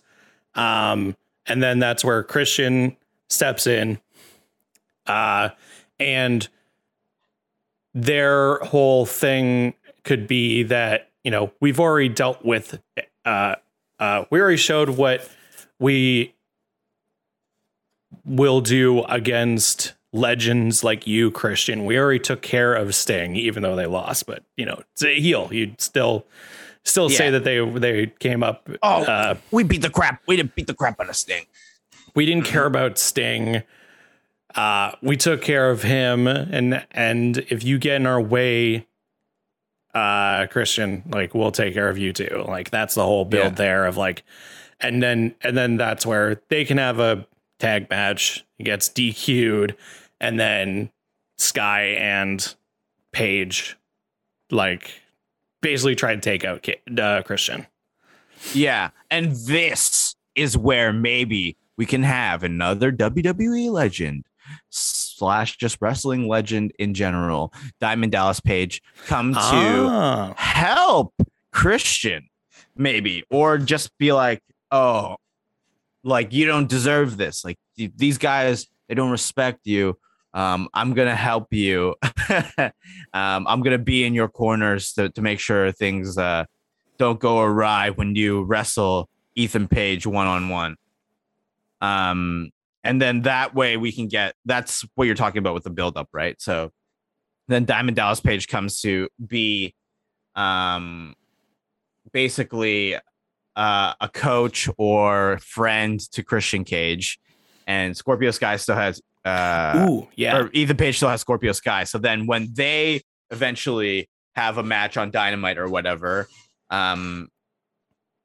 [0.54, 2.96] um and then that's where Christian
[3.28, 3.98] steps in
[5.06, 5.50] uh
[5.98, 6.48] and
[7.92, 12.80] their whole thing could be that you know we've already dealt with
[13.24, 13.54] uh
[13.98, 15.28] uh we already showed what
[15.78, 16.34] we
[18.24, 23.74] will do against legends like you christian we already took care of sting even though
[23.74, 26.24] they lost but you know it's a heel you'd still
[26.84, 29.02] still say that they they came up Oh.
[29.04, 30.22] uh We beat the crap.
[30.28, 31.46] We didn't beat the crap out of Sting.
[32.14, 33.62] we didn't care about Sting.
[34.54, 38.86] Uh, we took care of him, and and if you get in our way,
[39.94, 42.44] uh, Christian, like we'll take care of you too.
[42.46, 43.50] Like that's the whole build Yeah.
[43.50, 44.24] there of like,
[44.80, 47.26] and then and then that's where they can have a
[47.60, 48.44] tag match.
[48.58, 49.76] It gets DQ'd,
[50.20, 50.90] and then
[51.38, 52.54] Sky and
[53.12, 53.76] Page,
[54.50, 55.00] like,
[55.62, 57.66] basically try to take out uh, Christian.
[58.52, 64.24] Yeah, and this is where maybe we can have another WWE legend
[65.16, 70.34] slash just wrestling legend in general, Diamond Dallas Page, come to Ah.
[70.36, 71.14] help
[71.52, 72.28] Christian,
[72.76, 75.16] maybe, or just be like, oh,
[76.02, 77.44] like you don't deserve this.
[77.44, 79.96] Like these guys, they don't respect you.
[80.34, 81.94] Um, I'm gonna help you.
[82.58, 86.44] um, I'm gonna be in your corners to, to make sure things uh,
[86.98, 90.76] don't go awry when you wrestle Ethan Page one on one.
[91.80, 92.50] Um,
[92.84, 96.08] and then that way we can get that's what you're talking about with the buildup,
[96.12, 96.40] right?
[96.40, 96.70] So
[97.48, 99.74] then Diamond Dallas Page comes to be
[100.36, 101.14] um
[102.12, 102.96] basically
[103.56, 107.18] uh, a coach or friend to Christian Cage,
[107.66, 110.36] and Scorpio Sky still has uh Ooh, yeah.
[110.36, 111.84] or Ethan Page still has Scorpio Sky.
[111.84, 116.28] So then when they eventually have a match on Dynamite or whatever,
[116.68, 117.28] um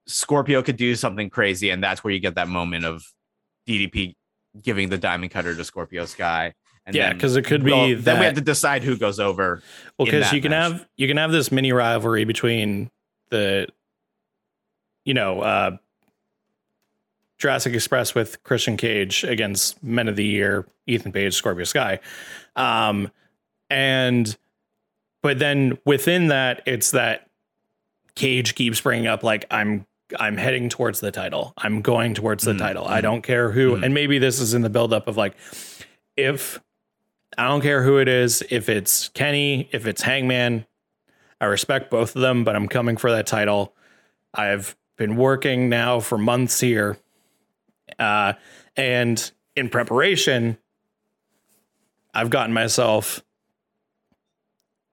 [0.05, 3.03] Scorpio could do something crazy, and that's where you get that moment of
[3.67, 4.15] DDP
[4.61, 6.53] giving the diamond cutter to Scorpio Sky.
[6.85, 9.61] And Yeah, because it could be we'll- then we have to decide who goes over.
[9.97, 10.71] Well, because you can match.
[10.71, 12.89] have you can have this mini rivalry between
[13.29, 13.67] the,
[15.05, 15.77] you know, uh,
[17.37, 21.99] Jurassic Express with Christian Cage against Men of the Year, Ethan Page, Scorpio Sky,
[22.55, 23.11] um,
[23.69, 24.35] and
[25.21, 27.29] but then within that, it's that
[28.15, 29.85] Cage keeps bringing up like I'm
[30.17, 31.53] I'm heading towards the title.
[31.57, 32.87] I'm going towards the Mm, title.
[32.87, 33.75] I mm, don't care who.
[33.75, 33.83] mm.
[33.83, 35.35] And maybe this is in the buildup of like
[36.17, 36.59] if
[37.37, 40.65] I don't care who it is, if it's Kenny, if it's Hangman,
[41.39, 43.73] I respect both of them, but I'm coming for that title.
[44.33, 46.97] I've been working now for months here.
[47.97, 48.33] Uh,
[48.75, 50.57] and in preparation,
[52.13, 53.23] I've gotten myself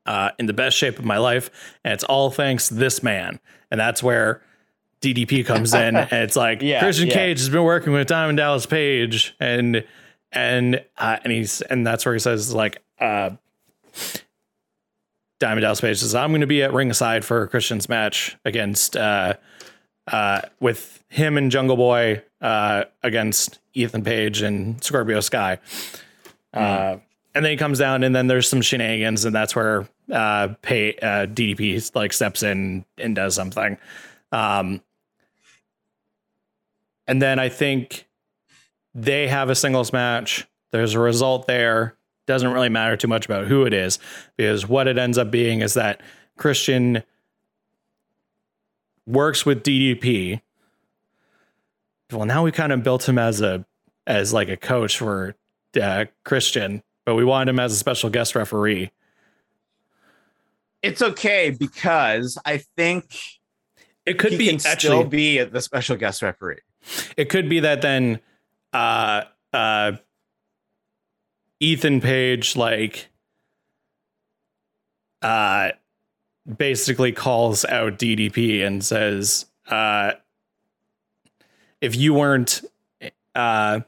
[0.05, 1.51] uh, in the best shape of my life.
[1.85, 3.41] And it's all thanks to this man.
[3.71, 4.43] And that's where
[5.15, 5.97] DDP comes in.
[5.97, 7.15] and it's like Yeah, Christian yeah.
[7.15, 9.35] Cage has been working with Diamond Dallas Page.
[9.41, 9.85] And
[10.33, 13.31] and uh, and he's and that's where he says like uh
[15.39, 19.35] Diamond Dallas Page says I'm going to be at ringside for Christian's match against uh
[20.11, 25.59] uh with him and Jungle Boy uh against Ethan Page and Scorpio Sky.
[26.55, 26.97] Uh
[27.35, 30.95] and then he comes down and then there's some shenanigans and that's where uh pay
[30.97, 33.77] uh DDP like steps in and does something.
[34.33, 34.81] Um
[37.07, 38.07] and then I think
[38.95, 40.47] they have a singles match.
[40.73, 41.97] There's a result there.
[42.27, 43.99] Doesn't really matter too much about who it is
[44.37, 46.01] because what it ends up being is that
[46.37, 47.03] Christian
[49.07, 50.41] works with DDP.
[52.13, 53.65] Well, now we kind of built him as a
[54.07, 55.35] as like a coach for
[55.81, 58.91] uh, Christian, but we wanted him as a special guest referee.
[60.83, 63.17] It's okay because I think
[64.05, 66.61] It could he be can actually still be the special guest referee.
[67.17, 68.21] It could be that then
[68.73, 69.23] uh
[69.53, 69.93] uh
[71.61, 73.09] Ethan Page like
[75.23, 75.71] uh
[76.57, 80.13] basically calls out DDP and says uh
[81.81, 82.63] if you weren't
[83.35, 83.81] uh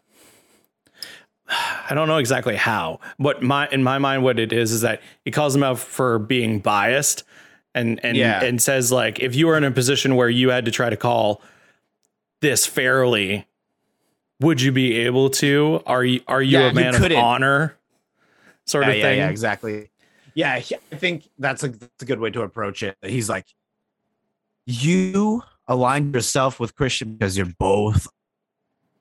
[1.51, 5.01] I don't know exactly how, but my in my mind what it is is that
[5.25, 7.25] he calls him out for being biased
[7.75, 8.43] and and Yeah.
[8.45, 10.97] and says like if you were in a position where you had to try to
[10.97, 11.41] call
[12.41, 13.47] this fairly,
[14.41, 15.83] would you be able to?
[15.87, 17.19] Are you are you Yeah, a you man of couldn't.
[17.19, 17.77] honor?
[18.67, 19.19] Sort yeah, of thing.
[19.19, 19.91] yeah, exactly.
[20.35, 20.61] Yeah, I
[20.97, 22.97] think that's a that's a good way to approach it.
[23.03, 23.47] He's like,
[24.67, 28.07] you align yourself with Christian because you're both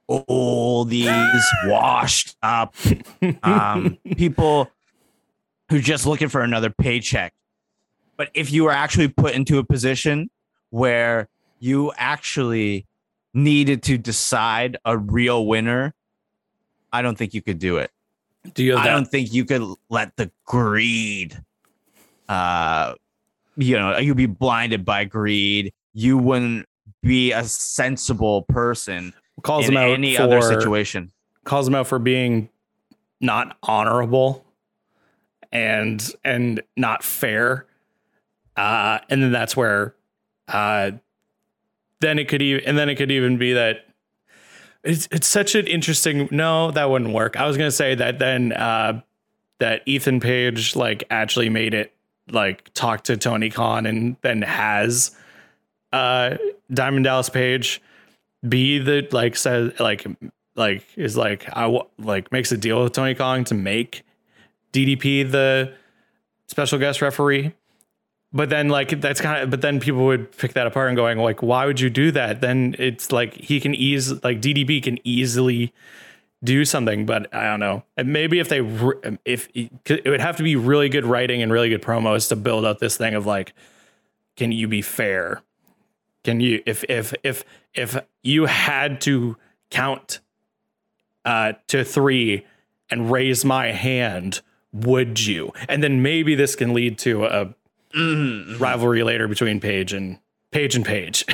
[0.09, 2.75] oldies, washed up,
[3.43, 4.71] um, people
[5.69, 7.33] who just looking for another paycheck.
[8.15, 10.29] But if you were actually put into a position
[10.69, 11.27] where
[11.59, 12.87] you actually
[13.33, 15.93] needed to decide a real winner,
[16.91, 17.91] I don't think you could do it.
[18.53, 18.91] Do you I that?
[18.91, 21.41] don't think you could let the greed,
[22.29, 22.93] uh,
[23.57, 25.73] you know, you'd be blinded by greed.
[25.93, 26.65] You wouldn't
[27.01, 29.13] be a sensible person
[29.43, 31.11] calls in him out for any for other situation.
[31.43, 32.49] calls him out for being
[33.19, 34.45] not honorable
[35.51, 37.65] and and not fair.
[38.55, 39.95] Uh, and then that's where
[40.47, 40.91] uh,
[42.01, 43.85] then it could even and then it could even be that
[44.83, 47.35] it's it's such an interesting no that wouldn't work.
[47.35, 49.01] I was gonna say that then uh,
[49.59, 51.93] that Ethan Page like actually made it
[52.31, 55.15] like talk to Tony Khan and then has
[55.93, 56.37] uh
[56.71, 57.81] Diamond Dallas Page
[58.47, 60.05] be the like says like
[60.55, 64.03] like is like I wa- like makes a deal with Tony Khan to make
[64.73, 65.73] DDP the
[66.47, 67.53] special guest referee.
[68.37, 71.17] But then like that's kind of but then people would pick that apart and going
[71.17, 72.39] like why would you do that?
[72.39, 75.73] Then it's like he can ease like DDP can easily
[76.43, 77.83] do something but I don't know.
[77.97, 78.59] And maybe if they
[79.25, 82.63] if it would have to be really good writing and really good promos to build
[82.63, 83.53] up this thing of like
[84.35, 85.41] can you be fair?
[86.23, 89.35] Can you if if if if you had to
[89.71, 90.19] count
[91.25, 92.45] uh to 3
[92.91, 95.53] and raise my hand, would you?
[95.67, 97.55] And then maybe this can lead to a
[97.97, 98.59] Mhm.
[98.59, 100.19] rivalry later between Page and
[100.51, 101.25] Page and Page.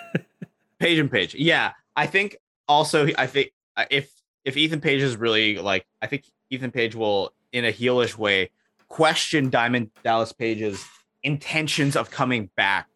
[0.78, 1.34] Page and Page.
[1.34, 2.36] Yeah, I think
[2.68, 4.10] also I think uh, if
[4.44, 8.50] if Ethan Page is really like I think Ethan Page will in a heelish way
[8.88, 10.84] question Diamond Dallas Page's
[11.22, 12.88] intentions of coming back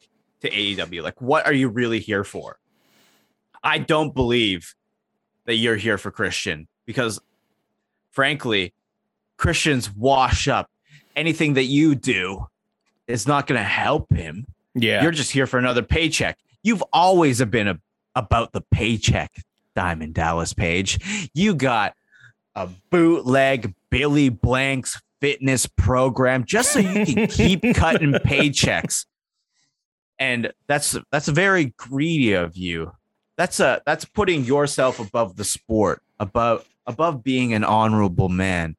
[0.42, 1.02] to AEW.
[1.02, 2.58] Like what are you really here for?
[3.62, 4.74] I don't believe
[5.46, 7.18] that you're here for Christian because
[8.10, 8.72] frankly
[9.36, 10.70] Christian's wash up.
[11.16, 12.46] Anything that you do
[13.10, 15.02] is not going to help him yeah.
[15.02, 16.38] you're just here for another paycheck.
[16.62, 17.80] You've always been a,
[18.14, 19.42] about the paycheck,
[19.74, 21.30] Diamond Dallas Page.
[21.34, 21.94] You got
[22.54, 29.06] a bootleg Billy Blanks fitness program just so you can keep cutting paychecks.
[30.18, 32.92] And that's that's very greedy of you.
[33.38, 38.76] That's a that's putting yourself above the sport, above above being an honorable man.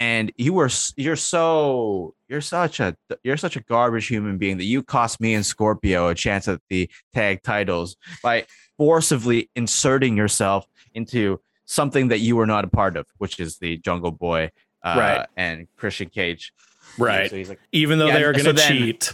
[0.00, 4.64] And you were you're so you're such a you're such a garbage human being that
[4.64, 10.66] you cost me and Scorpio a chance at the tag titles by forcibly inserting yourself
[10.94, 14.50] into something that you were not a part of, which is the Jungle Boy
[14.82, 15.26] uh, Right.
[15.36, 16.52] and Christian Cage.
[16.98, 17.28] right.
[17.30, 19.12] So he's like, Even though Yeah, they are going to then- cheat,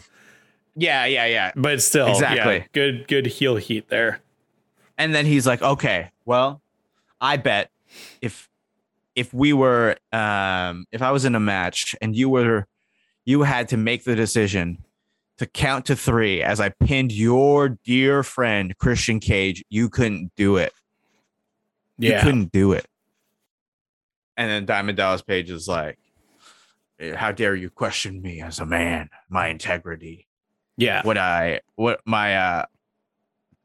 [0.76, 1.52] yeah, yeah, yeah.
[1.56, 2.66] but still, yeah, Exactly.
[2.72, 4.20] good, good heel heat there.
[4.98, 6.60] And then he's like, okay, well,
[7.20, 7.70] I bet
[8.20, 8.48] if
[9.14, 12.66] if we were um if I was in a match and you were
[13.24, 14.84] you had to make the decision
[15.38, 20.56] to count to three as I pinned your dear friend Christian Cage, you couldn't do
[20.56, 20.72] it.
[21.98, 22.22] You Yeah.
[22.22, 22.86] couldn't do it.
[24.36, 25.98] And then Diamond Dallas Page is like,
[27.16, 30.28] How dare you question me as a man, my integrity?
[30.76, 31.02] Yeah.
[31.04, 32.64] what I what my uh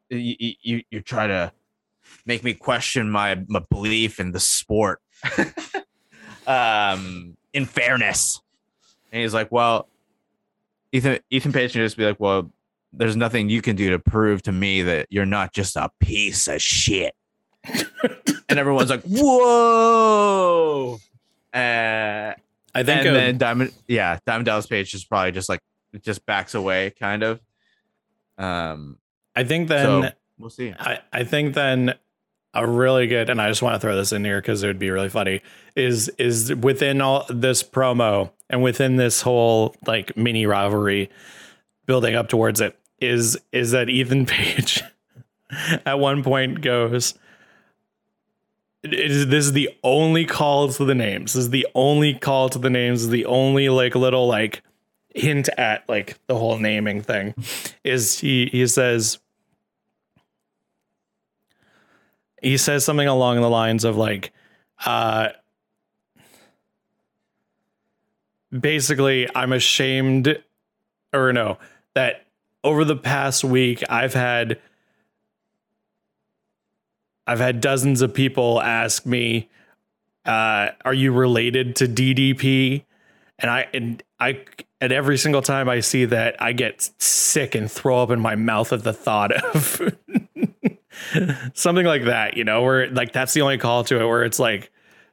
[0.09, 1.51] you you, you try to
[2.25, 5.01] make me question my my belief in the sport
[6.47, 8.41] um in fairness
[9.17, 9.87] and he's like well
[10.91, 12.51] Ethan Ethan Page can just be like well
[12.93, 16.47] there's nothing you can do to prove to me that you're not just a piece
[16.47, 17.13] of shit
[17.63, 20.99] and everyone's like whoa
[21.53, 22.33] uh
[22.77, 25.61] I think and then Diamond, yeah, Diamond Dallas Page just probably just like
[26.01, 27.41] just backs away, kind of.
[28.37, 28.99] Um,
[29.35, 30.75] I think then so we'll see.
[30.77, 31.95] I, I think then
[32.53, 34.79] a really good, and I just want to throw this in here because it would
[34.79, 35.41] be really funny.
[35.75, 41.09] Is is within all this promo and within this whole like mini rivalry
[41.85, 44.83] building up towards it is is that Ethan Page
[45.85, 47.13] at one point goes.
[48.83, 51.33] Is, this is the only call to the names.
[51.33, 52.99] This is the only call to the names.
[52.99, 54.61] This is the only like little like
[55.13, 57.33] hint at like the whole naming thing.
[57.83, 59.19] Is he he says
[62.41, 64.31] he says something along the lines of like
[64.85, 65.29] uh
[68.57, 70.41] basically i'm ashamed
[71.13, 71.57] or no
[71.95, 72.25] that
[72.63, 74.59] over the past week i've had
[77.25, 79.49] i've had dozens of people ask me
[80.25, 82.83] uh are you related to ddp
[83.39, 84.39] and i and i
[84.79, 88.35] and every single time i see that i get sick and throw up in my
[88.35, 89.81] mouth at the thought of
[91.53, 94.39] something like that, you know, where like that's the only call to it where it's
[94.39, 94.71] like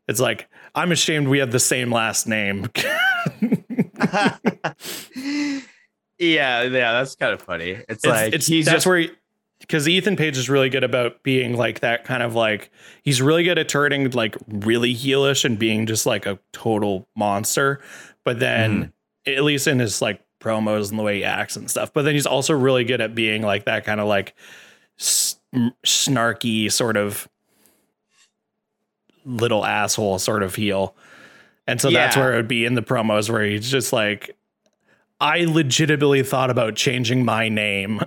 [0.09, 2.67] it's like I'm ashamed we have the same last name.
[6.19, 7.71] yeah, yeah, that's kind of funny.
[7.71, 9.07] It's, It's, like it's he's that's just where
[9.61, 12.71] because Ethan Page is really good about being like that kind of like
[13.03, 17.81] he's really good at turning like really heelish and being just like a total monster.
[18.25, 18.93] But then
[19.27, 19.39] Mm-hmm.
[19.39, 21.93] at least in his like promos and the way he acts and stuff.
[21.93, 24.35] But then he's also really good at being like that kind of like
[24.99, 25.37] s-
[25.85, 27.29] snarky sort of
[29.25, 30.95] little asshole sort of heel.
[31.67, 34.37] And so that's where it would be in the promos where he's just like,
[35.21, 38.01] I legitimately thought about changing my name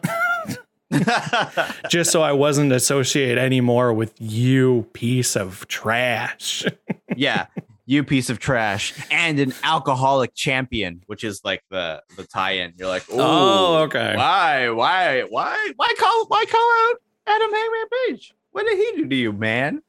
[1.90, 6.66] just so I wasn't associated anymore with you piece of trash.
[7.16, 7.48] yeah,
[7.86, 12.74] you piece of trash, and an alcoholic champion, which is like the the tie-in.
[12.78, 14.16] You're like, Oh, okay.
[14.16, 18.34] Why, why, why, why call, why call out Adam Hangman Page?
[18.52, 19.82] What did he do to you, man?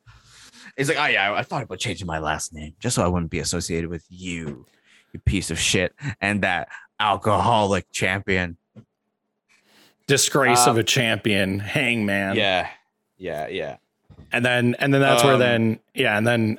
[0.76, 3.30] He's like, oh yeah, I thought about changing my last name just so I wouldn't
[3.30, 4.66] be associated with you,
[5.12, 6.68] you piece of shit, and that
[7.00, 8.56] alcoholic champion.
[10.06, 12.36] Disgrace of Um, a champion, hangman.
[12.36, 12.68] Yeah,
[13.18, 13.76] yeah, yeah.
[14.32, 16.58] and then and then that's where Um, then yeah and then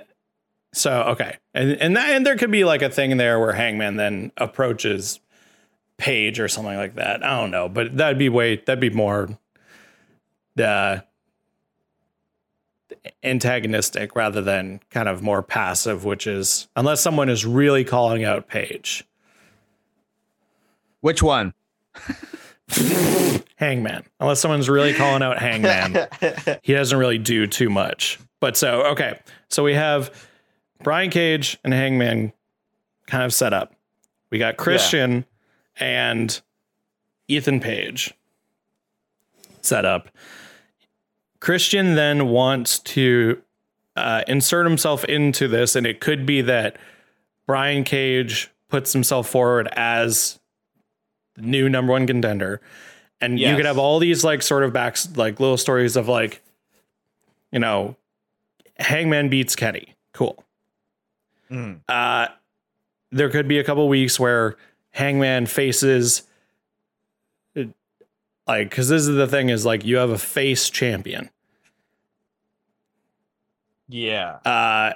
[0.72, 3.96] so okay and and that and there could be like a thing there where hangman
[3.96, 5.20] then approaches
[5.98, 9.30] page or something like that i don't know but that'd be way that'd be more
[10.60, 11.02] uh
[13.24, 18.48] antagonistic rather than kind of more passive which is unless someone is really calling out
[18.48, 19.06] page
[21.02, 21.54] Which one?
[23.56, 26.08] hangman unless someone's really calling out hangman
[26.62, 28.20] he doesn't really do too much.
[28.40, 29.20] But so, okay.
[29.50, 30.28] So we have
[30.84, 32.32] Brian Cage and Hangman
[33.08, 33.74] kind of set up.
[34.32, 35.26] We got Christian
[35.78, 36.40] and
[37.28, 38.14] Ethan Page
[39.62, 40.10] set up.
[41.40, 43.42] Christian then wants to
[43.96, 46.78] uh, insert himself into this, and it could be that
[47.48, 50.40] Brian Cage puts himself forward as
[51.36, 52.62] the new number one contender.
[53.22, 56.42] And you could have all these like sort of backs, like little stories of like,
[57.52, 57.98] you know,
[58.78, 59.96] Hangman beats Kenny.
[60.14, 60.42] Cool.
[61.52, 61.82] Mm.
[61.90, 62.28] Uh,
[63.12, 64.56] there could be a couple weeks where
[64.92, 66.24] Hangman faces,
[68.50, 71.30] like, because this is the thing is like you have a face champion.
[73.88, 74.40] Yeah.
[74.46, 74.94] Uh,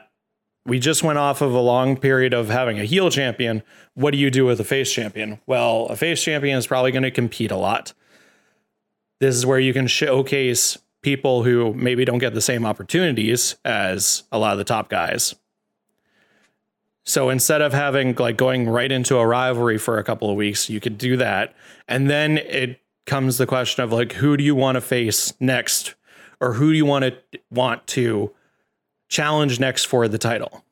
[0.66, 3.62] we just went off of a long period of having a heel champion.
[3.94, 5.40] What do you do with a face champion?
[5.46, 7.94] Well, a face champion is probably going to compete a lot.
[9.20, 14.24] This is where you can showcase people who maybe don't get the same opportunities as
[14.32, 15.36] a lot of the top guys.
[17.06, 20.70] So instead of having like going right into a rivalry for a couple of weeks,
[20.70, 21.54] you could do that.
[21.88, 25.96] And then it comes the question of like who do you want to face next
[26.40, 28.32] or who do you want to want to
[29.10, 30.64] challenge next for the title?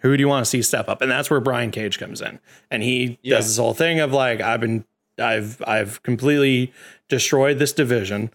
[0.00, 1.00] Who do you want to see step up?
[1.00, 2.38] And that's where Brian Cage comes in.
[2.70, 3.36] And he Yeah.
[3.36, 4.84] does this whole thing of like, I've been
[5.18, 6.72] I've I've completely
[7.08, 8.30] destroyed this division.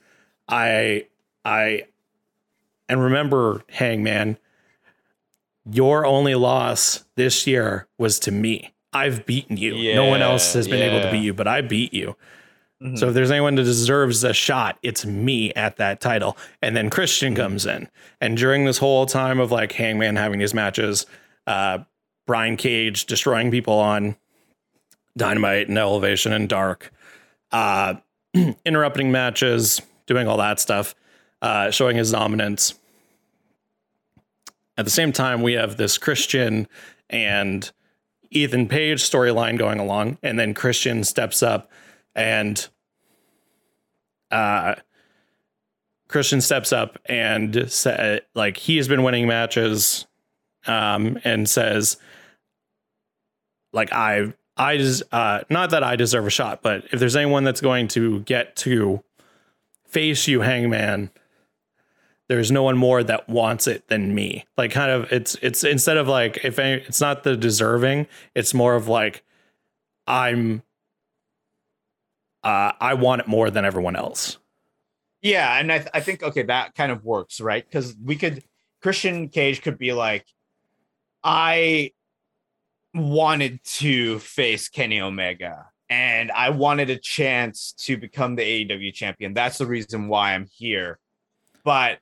[0.48, 1.06] I
[1.46, 1.86] I
[2.88, 4.38] and remember, Hangman,
[5.72, 8.74] your only loss this year was to me.
[8.92, 9.94] I've beaten you.
[9.94, 12.16] no one else has been able to beat you, but I beat you.
[12.82, 12.98] Mhm.
[12.98, 16.38] So if there's anyone that deserves a shot, it's me at that title.
[16.62, 17.90] And then Christian comes in.
[18.22, 21.06] And during this whole time of like Hangman having these matches,
[21.46, 21.80] uh,
[22.26, 24.16] Brian Cage destroying people on
[25.18, 26.94] Dynamite and Elevation and Dark,
[27.52, 27.96] uh,
[28.66, 30.96] interrupting matches, doing all that stuff,
[31.42, 32.76] uh, showing his dominance.
[34.78, 36.68] At the same time, we have this Christian
[37.10, 37.70] and
[38.32, 41.70] Ethan Page storyline going along, and then Christian steps up
[42.16, 42.68] and
[44.32, 44.76] uh
[46.10, 50.08] Christian steps up and sa- like he has been winning matches,
[50.66, 51.98] um, and says,
[53.72, 57.44] like I I des- uh, not that I deserve a shot, but if there's anyone
[57.44, 59.04] that's going to get to
[59.86, 61.12] face you, Hangman,
[62.28, 64.46] there's no one more that wants it than me.
[64.58, 68.54] Like kind of it's it's instead of like if any, it's not the deserving, it's
[68.54, 69.24] more of like
[70.08, 70.64] I'm
[72.50, 74.38] uh I want it more than everyone else.
[75.22, 77.64] Yeah, and I, th- I think okay, that kind of works, right?
[77.64, 78.44] Because we could
[78.82, 80.26] Christian Cage could be like,
[81.24, 81.92] I
[82.94, 89.34] wanted to face Kenny Omega, and I wanted a chance to become the AEW champion.
[89.34, 90.98] That's the reason why I'm here,
[91.64, 92.00] but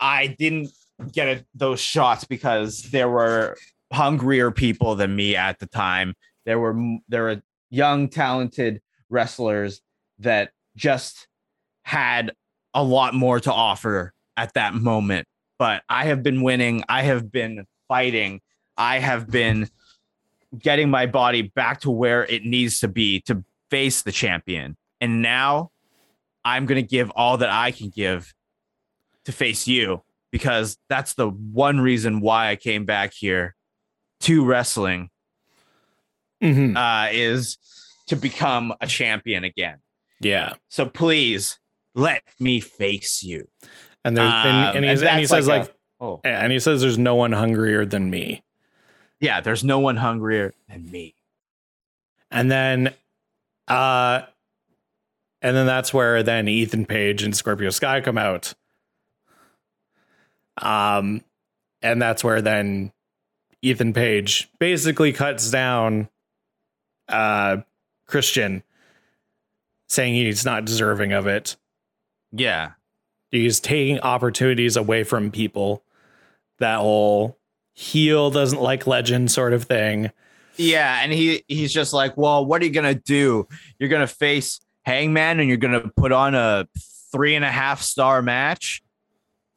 [0.00, 0.70] I didn't
[1.12, 3.56] get a, those shots because there were
[3.92, 6.14] hungrier people than me at the time.
[6.46, 6.74] There were
[7.08, 8.80] there were young, talented
[9.10, 9.80] wrestlers
[10.18, 11.28] that just
[11.82, 12.32] had
[12.74, 15.26] a lot more to offer at that moment.
[15.58, 16.84] But I have been winning.
[16.88, 18.40] I have been fighting.
[18.76, 19.68] I have been
[20.56, 24.76] getting my body back to where it needs to be to face the champion.
[25.00, 25.70] And now
[26.44, 28.32] I'm going to give all that I can give
[29.24, 33.54] to face you because that's the one reason why I came back here
[34.20, 35.10] to wrestling
[36.42, 36.76] Mm-hmm.
[36.76, 37.58] uh, is
[38.08, 39.78] to become a champion again.
[40.20, 40.54] Yeah.
[40.68, 41.58] So please
[41.94, 43.48] let me face you.
[44.04, 46.60] And there's Um, and, and, and and he says like like, a- Oh, and he
[46.60, 48.42] says there's no one hungrier than me.
[49.20, 49.40] yeah.
[49.40, 51.14] There's no one hungrier than me.
[52.30, 52.94] And then
[53.66, 54.22] uh
[55.42, 58.54] and then that's where then Ethan Page and Scorpio Sky come out.
[60.60, 61.22] Um
[61.82, 62.92] and that's where then
[63.62, 66.08] Ethan Page basically cuts down
[67.08, 67.58] uh
[68.08, 68.64] Christian
[69.86, 71.56] saying he's not deserving of it.
[72.32, 72.72] Yeah.
[73.30, 75.84] He's taking opportunities away from people.
[76.58, 77.38] That whole
[77.74, 80.10] heel doesn't like legend sort of thing.
[80.56, 83.46] Yeah, and he he's just like, well, what are you gonna do?
[83.78, 86.66] You're gonna face Hangman, and you're gonna put on a
[87.12, 88.82] three and a half star match.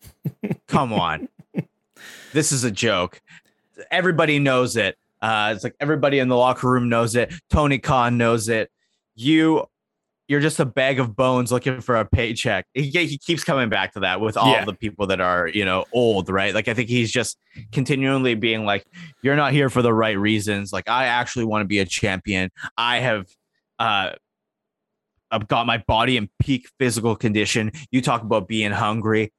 [0.67, 1.27] Come on,
[2.33, 3.19] this is a joke.
[3.89, 4.95] Everybody knows it.
[5.21, 7.33] Uh, it's like everybody in the locker room knows it.
[7.49, 8.71] Tony Khan knows it.
[9.15, 9.65] You,
[10.27, 12.65] you're just a bag of bones looking for a paycheck.
[12.73, 14.63] He, he keeps coming back to that with all Yeah.
[14.65, 16.55] the people that are you know old, right?
[16.55, 17.37] Like I think he's just
[17.71, 18.85] continually being like,
[19.21, 20.71] you're not here for the right reasons.
[20.71, 22.49] Like I actually want to be a champion.
[22.77, 23.27] I have
[23.77, 24.11] uh
[25.31, 27.71] I've got my body in peak physical condition.
[27.91, 29.31] You talk about being hungry.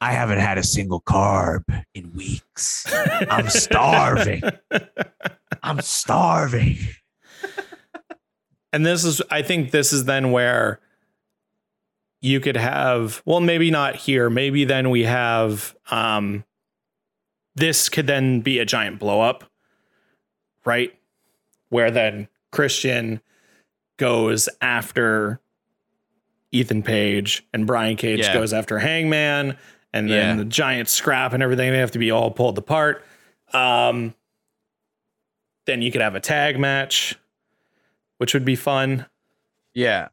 [0.00, 2.86] I haven't had a single carb in weeks.
[3.28, 4.42] I'm starving.
[5.62, 6.78] I'm starving.
[8.72, 10.78] and this is i think this is then where
[12.22, 16.44] you could have well maybe not here maybe then we have um
[17.56, 19.44] this could then be a giant blow up
[20.64, 20.94] right
[21.70, 23.20] where then christian
[23.98, 25.40] goes after
[26.52, 28.34] ethan page and brian cage Yeah.
[28.34, 29.56] goes after hangman
[29.92, 30.42] and then Yeah.
[30.44, 33.04] the giant scrap and everything they have to be all pulled apart
[33.52, 34.14] um
[35.66, 37.16] then you could have a tag match
[38.18, 39.06] which would be fun
[39.74, 40.08] Yeah.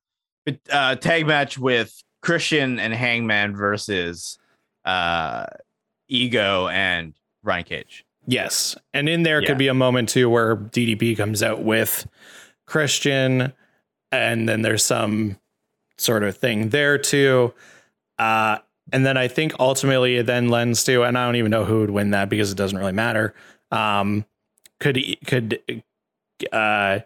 [0.45, 4.37] But uh tag match with Christian and Hangman versus
[4.85, 5.45] uh
[6.07, 7.13] Ego and
[7.43, 8.05] Brian Cage.
[8.25, 8.75] Yes.
[8.93, 9.47] And in there Yeah.
[9.49, 12.07] could be a moment too where DDP comes out with
[12.65, 13.53] Christian
[14.11, 15.37] and then there's some
[15.97, 17.53] sort of thing there too.
[18.17, 18.59] Uh
[18.91, 21.81] and then I think ultimately it then lends to, and I don't even know who
[21.81, 23.33] would win that because it doesn't really matter.
[23.71, 24.25] Um,
[24.79, 25.59] could could
[26.51, 26.99] uh,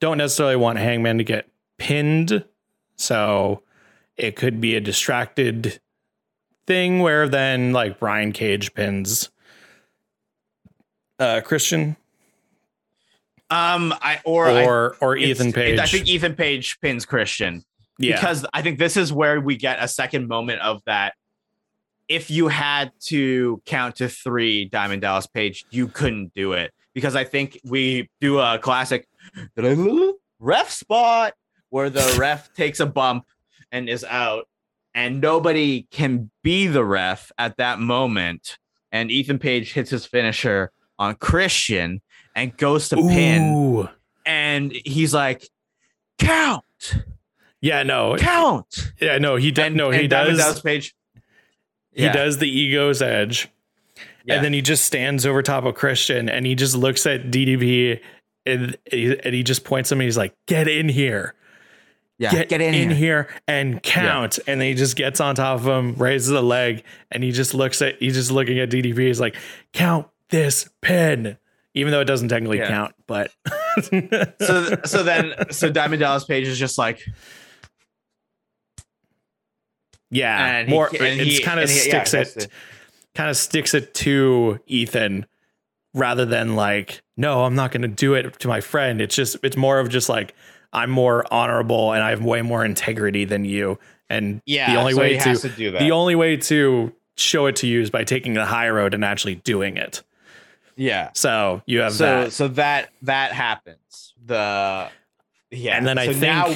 [0.00, 1.48] don't necessarily want Hangman to get
[1.78, 2.44] pinned,
[2.96, 3.62] so
[4.16, 5.80] it could be a distracted
[6.66, 9.28] thing where then like Brian Cage pins
[11.18, 11.94] uh Christian
[13.50, 15.78] Um I or I- or or Ethan Page.
[15.78, 17.64] I think Ethan Page pins Christian.
[17.98, 18.16] Yeah.
[18.16, 21.14] because I think this is where we get a second moment of that.
[22.08, 27.16] If you had to count to three, Diamond Dallas Page, you couldn't do it because
[27.16, 29.08] I think we do a classic
[30.38, 31.34] ref spot
[31.70, 33.26] where the ref takes a bump
[33.72, 34.48] and is out,
[34.94, 38.58] and nobody can be the ref at that moment.
[38.92, 42.00] And Ethan Page hits his finisher on Christian
[42.36, 43.88] and goes to pin,
[44.24, 45.48] and he's like,
[46.18, 46.64] "Count."
[47.64, 48.16] Yeah, no.
[48.18, 48.92] count.
[49.00, 50.94] Yeah, no, he does And, no, he and Diamond does Dallas Page.
[51.92, 53.48] he does the ego's edge.
[54.26, 54.34] Yeah.
[54.36, 58.00] And then he just stands over top of Christian and he just looks at DDP
[58.46, 61.34] and he, and he just points him and he's like, "Get in here."
[62.18, 63.28] Yeah, get, in, in here.
[63.48, 64.38] and count.
[64.46, 67.54] And then he just gets on top of him, raises a leg, and he just
[67.54, 68.98] looks at he's just looking at DDP.
[69.08, 69.36] He's like,
[69.72, 71.36] count this pin.
[71.74, 72.68] Even though it doesn't technically Yeah.
[72.68, 73.30] count, but
[74.40, 77.00] So so then so Diamond Dallas Page is just like
[80.14, 82.48] yeah, And he- more and it's kind of he- yeah, sticks it
[83.14, 85.26] kind of sticks it to Ethan
[85.92, 89.00] rather than like, no, I'm not gonna do it to my friend.
[89.00, 90.34] It's just it's more of just like
[90.72, 93.78] I'm more honorable and I have way more integrity than you.
[94.10, 94.72] And yeah.
[94.72, 95.78] the only so way to to do that.
[95.78, 99.04] the only way to show it to you is by taking the high road and
[99.04, 100.02] actually doing it.
[100.76, 101.10] yeah.
[101.14, 102.32] So you have So that.
[102.32, 104.14] so that that happens.
[104.26, 104.88] The
[105.52, 105.76] yeah.
[105.76, 106.54] And then I so think- now,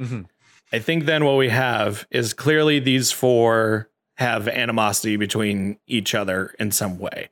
[0.00, 0.24] Mhm.
[0.72, 6.54] I think then what we have is clearly these four have animosity between each other
[6.58, 7.28] in some way.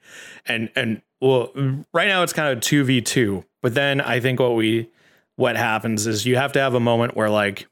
[0.47, 1.51] And and well
[1.93, 4.89] right now it's kind of 2v2, but then I think what we
[5.35, 7.67] what happens is you have to have a moment where like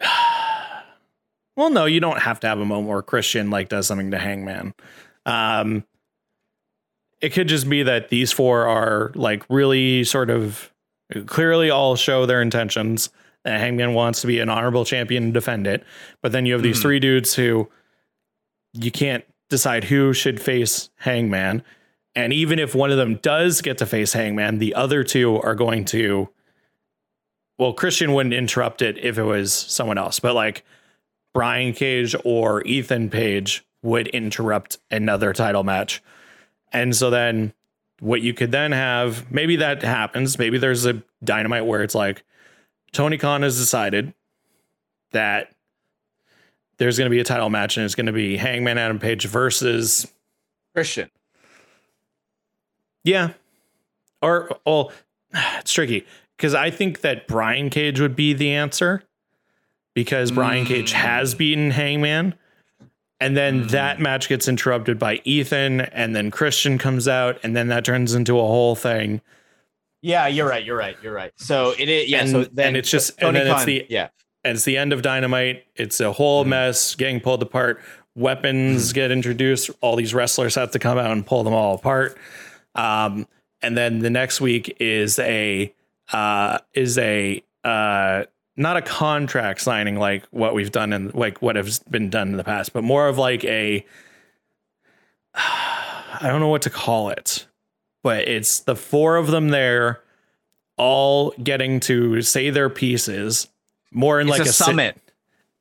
[1.54, 4.18] Well, no, you don't have to have a moment where Christian like does something to
[4.18, 4.74] Hangman.
[5.26, 5.84] Um
[7.20, 10.71] it could just be that these four are like really sort of
[11.26, 13.10] clearly all show their intentions.
[13.44, 15.82] And Hangman wants to be an honorable champion and defend it.
[16.22, 16.82] But then you have these Mhm.
[16.82, 17.68] three dudes who
[18.72, 21.62] you can't decide who should face Hangman.
[22.14, 25.54] And even if one of them does get to face Hangman, the other two are
[25.54, 26.28] going to.
[27.58, 30.64] Well, Christian wouldn't interrupt it if it was someone else, but like
[31.34, 36.02] Brian Cage or Ethan Page would interrupt another title match.
[36.72, 37.52] And so then
[38.02, 40.36] what you could then have, maybe that happens.
[40.36, 42.24] Maybe there's a dynamite where it's like
[42.90, 44.12] Tony Khan has decided
[45.12, 45.52] that
[46.78, 49.26] there's going to be a title match and it's going to be Hangman Adam Page
[49.26, 50.10] versus
[50.74, 51.10] Christian.
[53.04, 53.30] yeah,
[54.20, 54.90] or well,
[55.58, 56.04] it's tricky
[56.36, 59.02] because I think that Brian Cage would be the answer
[59.94, 60.96] because Brian Cage Mm.
[60.96, 62.34] has beaten Hangman.
[63.22, 63.70] And then Mm.
[63.70, 68.14] that match gets interrupted by Ethan, and then Christian comes out, and then that turns
[68.14, 69.20] into a whole thing.
[70.02, 70.64] Yeah, you're right.
[70.64, 70.96] You're right.
[71.02, 71.30] You're right.
[71.36, 72.10] So it is.
[72.10, 72.22] Yeah.
[72.22, 74.08] And- so then and it's just- Tony and then it's the- yeah.
[74.42, 75.64] and it's the end of Dynamite.
[75.76, 76.48] It's a whole Mhm.
[76.48, 77.80] mess, getting pulled apart.
[78.16, 79.70] Weapons get introduced.
[79.80, 82.18] All these wrestlers have to come out and pull them all apart.
[82.74, 83.28] Um,
[83.62, 85.72] and then the next week is a
[86.12, 88.24] uh, is a uh,
[88.56, 92.36] not a contract signing like what we've done and like what has been done in
[92.36, 93.84] the past, but more of like a
[95.34, 97.46] I don't know what to call it,
[98.02, 100.00] but it's the four of them there,
[100.76, 103.48] all getting to say their pieces.
[103.90, 104.98] More in It's like a, a si- summit.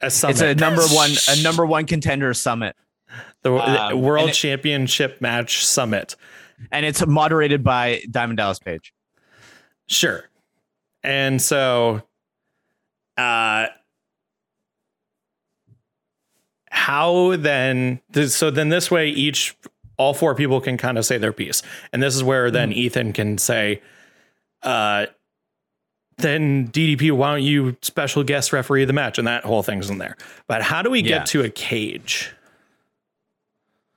[0.02, 0.34] a summit.
[0.34, 1.12] It's a number one.
[1.30, 2.76] A number one contender summit,
[3.44, 6.16] the, um, the World it- Championship match summit.
[6.72, 8.94] and it's moderated by Diamond Dallas Page.
[9.88, 10.30] Sure.
[11.04, 12.04] And so
[13.22, 13.68] uh
[16.70, 19.56] how then so then this way each
[19.98, 21.62] all four people can kind of say their piece.
[21.94, 22.80] And this is where then Mm-hmm.
[22.80, 23.82] Ethan can say
[24.64, 25.08] uh
[26.18, 29.18] then DDP, why don't you special guest referee the match?
[29.18, 30.18] And that whole thing's in there.
[30.48, 31.20] But how do we Yeah.
[31.20, 32.32] get to a cage?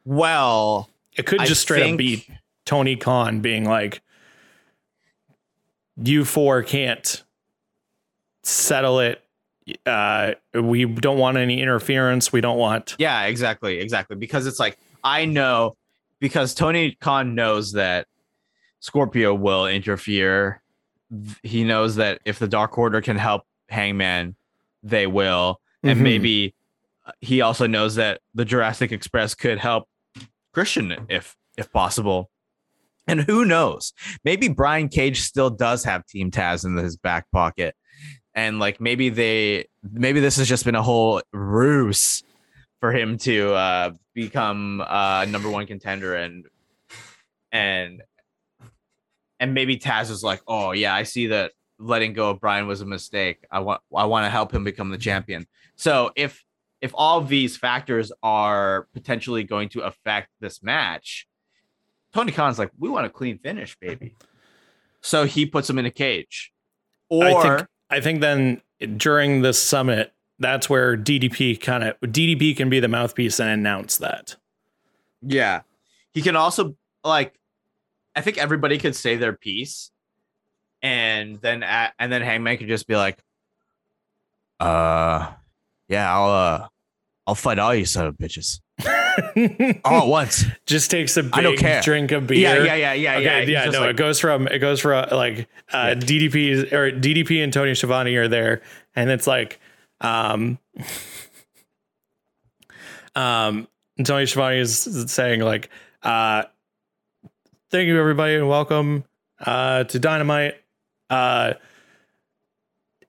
[0.06, 2.26] Well, It could I just straight think- up be
[2.64, 4.00] Tony Khan being like,
[5.96, 7.22] "You four can't
[8.44, 9.20] settle it.
[9.86, 12.32] Uh, we don't want any interference.
[12.32, 14.16] We don't want." yeah, exactly, exactly.
[14.16, 15.76] Because it's like I know
[16.20, 18.06] because Tony Khan knows that
[18.80, 20.62] Scorpio will interfere.
[21.42, 24.36] He knows that if the Dark Order can help Hangman,
[24.82, 25.60] they will.
[25.82, 26.02] And Mhm.
[26.02, 26.54] maybe
[27.06, 29.88] uh, he also knows that the Jurassic Express could help
[30.52, 32.30] Christian if if possible.
[33.06, 33.92] And who knows?
[34.24, 37.74] Maybe Brian Cage still does have Team Taz in his back pocket.
[38.34, 42.22] And like maybe they maybe this has just been a whole ruse
[42.80, 46.46] for him to uh become uh number one contender and
[47.52, 48.02] and
[49.40, 52.80] and maybe Taz was like, "Oh yeah, I see that letting go of Brian was
[52.80, 53.44] a mistake.
[53.50, 56.44] I want I want to help him become the champion." So if
[56.80, 61.26] if all these factors are potentially going to affect this match,
[62.12, 64.16] Tony Khan's like, "We want a clean finish, baby."
[65.00, 66.52] So he puts him in a cage.
[67.10, 68.60] Or I think then
[68.96, 73.98] during this summit, that's where DDP kind of DDP can be the mouthpiece and announce
[73.98, 74.34] that.
[75.22, 75.60] Yeah.
[76.12, 77.38] He can also like
[78.16, 79.92] I think everybody could say their piece
[80.82, 83.22] and then a and then Hangman could just be like
[84.58, 85.30] uh
[85.88, 86.68] yeah, I'll uh
[87.28, 88.58] I'll fight all you son of bitches.
[89.84, 90.44] all at once.
[90.66, 91.80] just takes a big I don't care.
[91.82, 92.38] drink of beer.
[92.38, 93.64] Yeah, yeah, yeah, yeah, Okay, yeah.
[93.64, 97.52] yeah, no, like- it goes from it goes from like uh, DDP or DDP and
[97.52, 98.62] Tony Schiavone are there,
[98.96, 99.60] and it's like,
[100.00, 100.58] um,
[103.14, 103.68] um,
[104.02, 105.70] Tony Schiavone is saying like,
[106.02, 106.44] uh,
[107.70, 109.04] thank you everybody and welcome
[109.40, 110.54] uh to Dynamite.
[111.10, 111.54] Uh,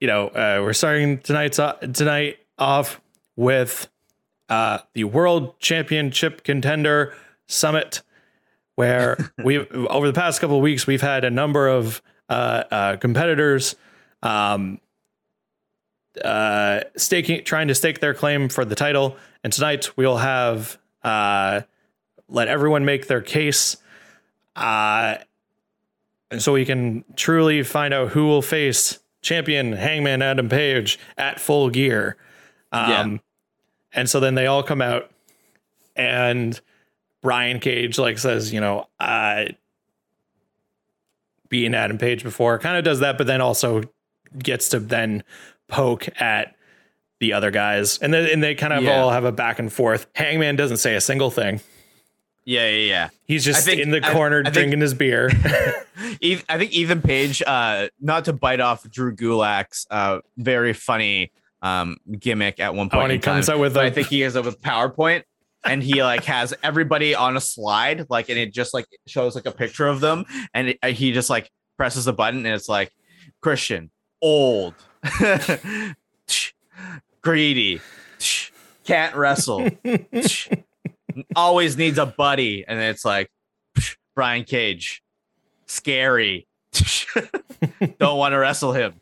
[0.00, 3.00] you know, uh, we're starting tonight's uh, tonight off
[3.36, 3.88] with
[4.48, 7.14] uh the World Championship Contender
[7.46, 8.02] Summit
[8.76, 12.96] where we over the past couple of weeks we've had a number of uh, uh,
[12.96, 13.74] competitors
[14.22, 14.80] um,
[16.24, 21.60] uh, staking trying to stake their claim for the title and tonight we'll have uh,
[22.28, 23.76] let everyone make their case
[24.54, 25.16] uh,
[26.30, 31.40] and so we can truly find out who will face champion hangman adam page at
[31.40, 32.16] full gear
[32.72, 33.18] um, Yeah.
[33.96, 35.10] And so then they all come out
[35.96, 36.60] and
[37.22, 39.46] Brian Cage like says, you know, uh
[41.48, 43.82] being Adam Page before, kind of does that, but then also
[44.38, 45.22] gets to then
[45.68, 46.54] poke at
[47.20, 47.98] the other guys.
[47.98, 49.00] And then and they kind of Yeah.
[49.00, 50.06] all have a back and forth.
[50.14, 51.60] Hangman doesn't say a single thing.
[52.44, 53.08] Yeah, yeah, yeah.
[53.26, 55.30] He's just think- in the corner I think- drinking his beer.
[55.98, 61.32] I think Ethan Page, uh, not to bite off Drew Gulak's uh, very funny
[61.62, 63.00] um, gimmick at one point.
[63.00, 64.60] Oh, and he in time, comes out with a- I think he is up with
[64.60, 65.22] PowerPoint,
[65.64, 69.46] and he like has everybody on a slide, like, and it just like shows like
[69.46, 72.92] a picture of them, and it, he just like presses the button, and it's like
[73.40, 73.90] Christian,
[74.22, 74.74] old,
[77.22, 77.80] greedy,
[78.84, 79.68] can't wrestle,
[81.36, 83.30] always needs a buddy, and it's like
[84.14, 85.02] Brian Cage,
[85.66, 86.46] scary.
[87.98, 89.00] Don't want to wrestle him.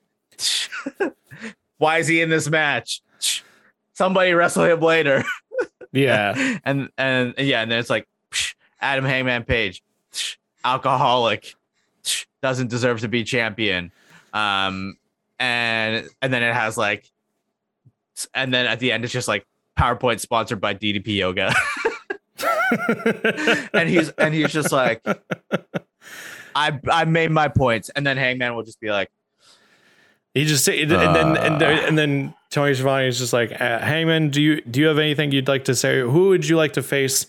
[1.85, 3.03] Why is he in this match?
[3.93, 5.23] Somebody wrestle him later.
[5.93, 6.59] yeah.
[6.65, 8.09] And and yeah, and then it's like
[8.81, 9.83] Adam Hangman Page,
[10.65, 11.55] alcoholic,
[12.41, 13.93] doesn't deserve to be champion.
[14.33, 14.97] Um,
[15.39, 17.05] and and then it has like,
[18.33, 19.47] and then at the end it's just like
[19.79, 21.55] PowerPoint sponsored by DDP Yoga,
[23.75, 25.03] and he's and he's just like,
[26.57, 29.11] I I made my points, and then Hangman will just be like,
[30.35, 31.07] He just and then
[31.37, 31.59] and Uh.
[31.59, 34.99] then and then Tony Schiavone is just like, uh, Hangman, do you do you have
[34.99, 36.01] anything you'd like to say?
[36.01, 37.27] Who would you like to face?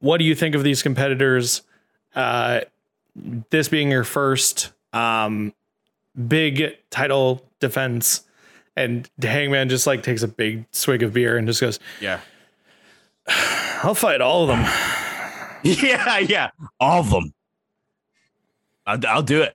[0.00, 1.62] What do you think of these competitors?
[2.14, 2.60] Uh,
[3.50, 5.52] this being your first um,
[6.28, 8.22] big title defense,
[8.76, 12.20] and Hangman just like takes a big swig of beer and just goes, yeah,
[13.82, 14.60] "I'll fight all of them."
[15.62, 17.32] yeah, yeah, all of them.
[18.86, 19.54] I'll, I'll do it.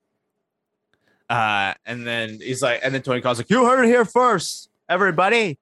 [1.30, 4.70] Uh, and then he's like, and then Tony Khan's like, "You heard it here first,
[4.90, 5.58] everybody.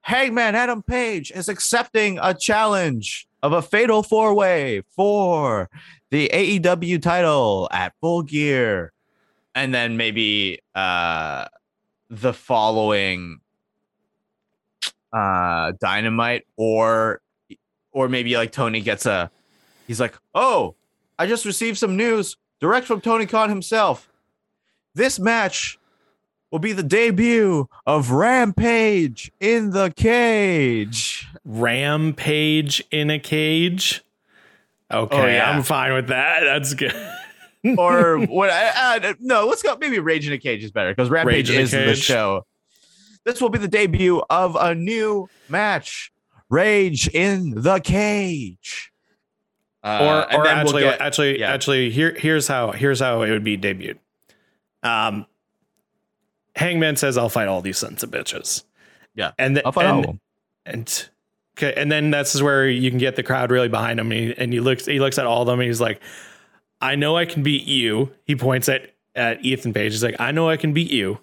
[0.00, 5.68] Hangman Adam Page is accepting a challenge of a fatal four way for
[6.10, 8.92] the AEW title at Full Gear."
[9.54, 11.46] And then maybe uh,
[12.10, 13.40] the following
[15.12, 17.20] uh, Dynamite, or
[17.92, 19.30] or maybe like Tony gets a
[19.86, 20.74] he's like, "Oh,
[21.18, 24.08] I just received some news direct from Tony Khan himself.
[24.98, 25.78] This match
[26.50, 34.02] will be the debut of Rampage in the cage." Rampage in a cage.
[34.92, 35.50] Okay, Oh, yeah.
[35.50, 36.40] I'm fine with that.
[36.44, 36.94] That's good.
[37.76, 38.50] Or what?
[38.50, 39.76] Uh, uh, no, let's go.
[39.80, 42.46] Maybe Rage in a Cage is better because Rampage Rage is the show.
[43.24, 46.12] This will be the debut of a new match,
[46.48, 48.92] Rage in the Cage.
[49.82, 51.52] Uh, or or then we'll actually get- actually yeah.
[51.52, 53.98] actually here here's how here's how it would be debuted.
[54.82, 55.26] Um
[56.56, 58.64] Hangman says I'll fight all these sons of bitches.
[59.14, 60.20] Yeah, And the, I'll fight all and, of them.
[60.66, 61.08] and
[61.56, 64.34] okay, and then that's where you can get the crowd really behind him and he,
[64.36, 66.00] and he looks he looks at all of them and he's like
[66.80, 68.12] I know I can beat you.
[68.24, 69.92] He points at at Ethan Page.
[69.92, 71.18] He's like I know I can beat you.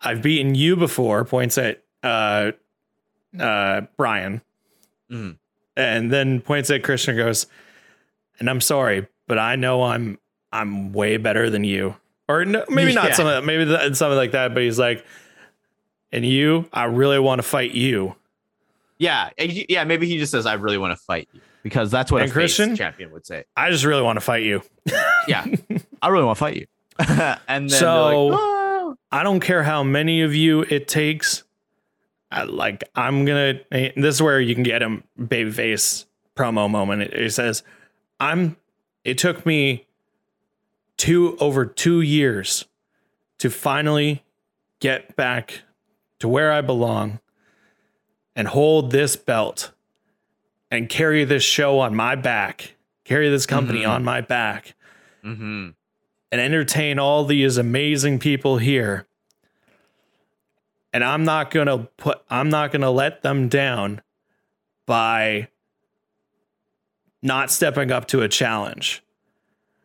[0.00, 1.24] I've beaten you before.
[1.24, 2.52] Points at uh
[3.38, 4.42] uh Brian
[5.10, 5.36] Mhm.
[5.76, 7.46] and then points at Christian and goes,
[8.38, 10.18] and I'm sorry, but I know I'm
[10.52, 11.96] I'm way better than you.
[12.28, 13.14] Or no, maybe not Yeah.
[13.14, 15.04] something maybe that, something like that, but he's like,
[16.12, 18.14] and you, I really want to fight you.
[18.98, 19.84] Yeah, yeah.
[19.84, 22.32] Maybe he just says, "I really want to fight you," because that's what And a
[22.32, 22.76] Christian?
[22.76, 23.44] champion would say.
[23.56, 24.62] I just really want to fight you.
[25.26, 25.44] Yeah,
[26.02, 26.66] I really want to fight you.
[27.48, 31.42] and then So- like, "Oh." I don't care how many of you it takes.
[32.30, 33.60] I, like I'm gonna.
[33.70, 36.04] This is where you can get him babyface
[36.36, 37.02] promo moment.
[37.02, 37.62] It, it says,
[38.20, 38.56] "I'm."
[39.04, 39.83] It took me
[40.96, 42.64] two over two years
[43.38, 44.22] to finally
[44.80, 45.62] get back
[46.20, 47.20] to where I belong
[48.36, 49.70] and hold this belt.
[50.70, 52.74] and carry this show on my back,
[53.04, 53.88] carry this company Mhm.
[53.90, 54.74] on my back,
[55.22, 55.68] Mm-hmm.
[56.32, 59.06] and entertain all these amazing people here.
[60.92, 64.02] And I'm not to put I'm not to let them down
[64.84, 65.46] by
[67.22, 69.00] not stepping up to a challenge.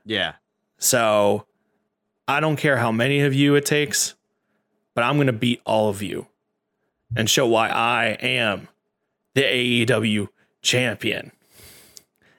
[0.05, 0.34] Yeah.
[0.80, 1.45] So
[2.27, 4.15] I don't care how many of you it takes,
[4.95, 6.27] but I'm going to beat all of you
[7.15, 8.67] and show why I am
[9.36, 10.30] the AEW
[10.61, 11.32] champion.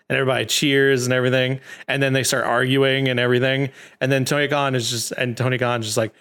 [0.09, 1.61] And everybody cheers and everything.
[1.87, 3.71] And then they start arguing and everything.
[4.01, 6.13] And then Tony Khan is just, and Tony Khan's just like,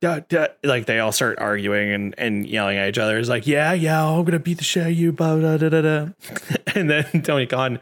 [0.00, 0.48] duh, duh.
[0.64, 3.18] like they all start arguing and, and yelling at each other.
[3.18, 5.12] It's like, yeah, yeah, I'm going to beat the shit out of you.
[5.12, 6.08] Blah, blah, da, da, da.
[6.74, 7.78] and then Tony Khan,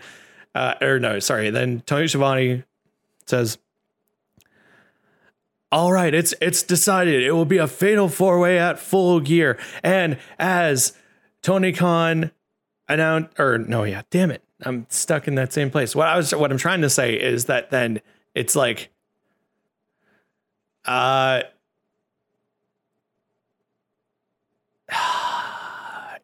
[0.55, 1.51] uh, or no, sorry.
[1.51, 2.65] Then Tony Schiavone
[3.31, 3.59] says,
[5.73, 7.23] all right, it's it's decided.
[7.23, 9.59] It will be a fatal four way at full gear.
[9.83, 10.93] And as
[11.43, 12.33] Tony Khan
[12.89, 15.95] announced, or no, yeah, damn it, I'm stuck in that same place.
[15.95, 18.01] What I was, what I'm trying to say is that then
[18.35, 18.91] it's like,
[20.85, 21.43] uh,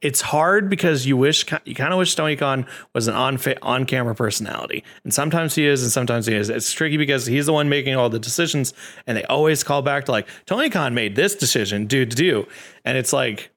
[0.06, 3.84] it's hard because you wish you kind of wish Tony Khan was an on on
[3.86, 6.48] camera personality, and sometimes he is, and sometimes he is.
[6.48, 8.72] It's tricky because he's the one making all the decisions,
[9.08, 12.48] and they always call back to like Tony Khan made this decision, do do do,
[12.84, 13.50] and it's like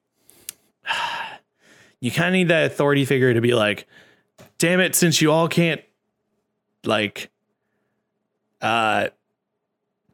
[2.00, 3.86] you kind of need that authority figure to be like,
[4.58, 5.82] damn it, since you all can't
[6.84, 7.30] like,
[8.60, 9.06] uh,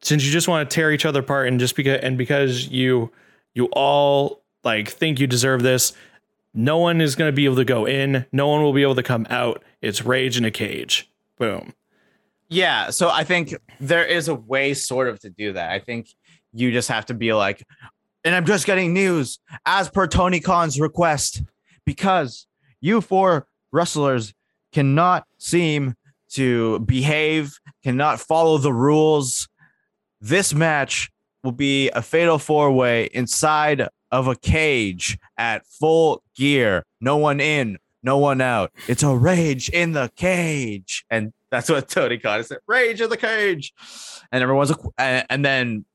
[0.03, 3.11] since you just want to tear each other apart, and just because and because you
[3.55, 5.93] you all like think you deserve this
[6.57, 8.25] no one is going to be able to go in.
[8.31, 9.63] No one will be able to come out.
[9.81, 11.09] It's rage in a cage.
[11.37, 11.73] Boom.
[12.49, 12.89] Yeah.
[12.89, 15.71] So I think there is a way sort of to do that.
[15.71, 16.09] I think
[16.53, 17.63] you just have to be like,
[18.23, 19.37] and I'm just getting news
[19.67, 21.43] as per Tony Khan's request,
[21.85, 22.47] because
[22.81, 24.33] you four wrestlers
[24.73, 25.95] cannot seem
[26.31, 29.47] to behave, cannot follow the rules.
[30.19, 31.11] This match
[31.43, 36.83] will be a fatal four way inside of a cage at full gear.
[37.01, 38.71] No one in, no one out.
[38.87, 41.05] It's a rage in the cage.
[41.09, 43.73] And that's what Tony Khan said rage in the cage.
[44.31, 45.85] And everyone's, and, and then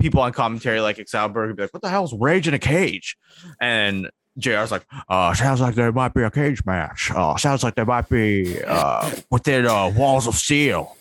[0.00, 3.16] people on commentary like Excalibur would be like, what the hell's rage in a cage?
[3.60, 7.10] And JR's like, uh, sounds like there might be a cage match.
[7.14, 10.96] Uh, sounds like there might be uh, within uh, walls of steel.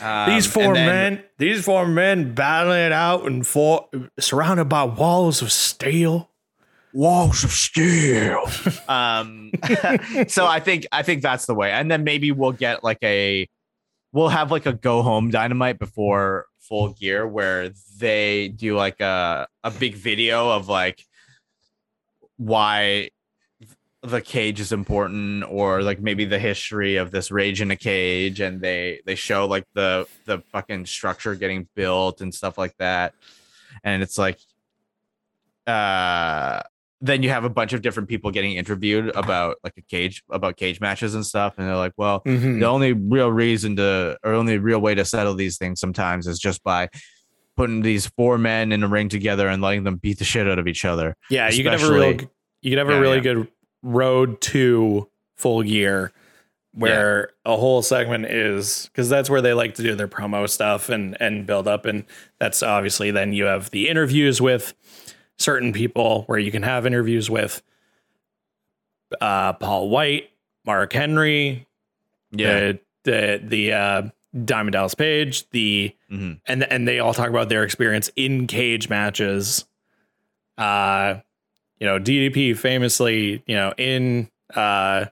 [0.00, 4.84] Um, these four then- men, these four men battling it out and four surrounded by
[4.84, 6.30] walls of steel.
[6.92, 8.42] walls of steel.
[8.88, 9.50] um,
[10.28, 13.48] so I think I think that's the way, and then maybe we'll get like a,
[14.12, 19.46] we'll have like a go home dynamite before full gear where they do like a
[19.64, 21.04] a big video of like
[22.36, 23.10] why
[24.02, 28.40] the cage is important or like maybe the history of this rage in a cage
[28.40, 33.14] and they they show like the the fucking structure getting built and stuff like that
[33.84, 34.38] and it's like
[35.66, 36.60] uh
[37.00, 40.56] then you have a bunch of different people getting interviewed about like a cage about
[40.56, 42.58] cage matches and stuff and they're like well Mm-hmm.
[42.60, 46.38] the only real reason to or only real way to settle these things sometimes is
[46.40, 46.88] just by
[47.56, 50.58] putting these four men in a ring together and letting them beat the shit out
[50.58, 52.28] of each other Yeah, you could have a real, Especially-
[52.62, 53.22] you can have a Yeah, really yeah.
[53.22, 53.48] good
[53.82, 56.12] road to full gear,
[56.74, 60.88] where a whole segment is because that's where they like to do their promo stuff
[60.88, 62.04] and and build up, and
[62.38, 64.72] that's obviously then you have the interviews with
[65.38, 67.62] certain people where you can have interviews with
[69.20, 70.30] uh, Paul White,
[70.64, 71.66] Mark Henry,
[72.30, 74.02] the the the uh,
[74.44, 76.40] Diamond Dallas Page, the Mhm.
[76.46, 79.66] and and they all talk about their experience in cage matches.
[80.56, 81.16] Uh,
[81.82, 85.06] you know, DDP famously, you know, in uh,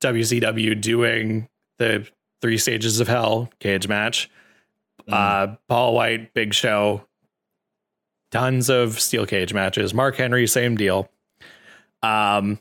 [0.00, 1.48] WCW doing
[1.78, 2.08] the
[2.40, 4.28] three stages of hell cage match.
[5.08, 7.06] Uh, Paul White, Big Show,
[8.32, 9.94] tons of steel cage matches.
[9.94, 11.08] Mark Henry, same deal.
[12.02, 12.58] Um,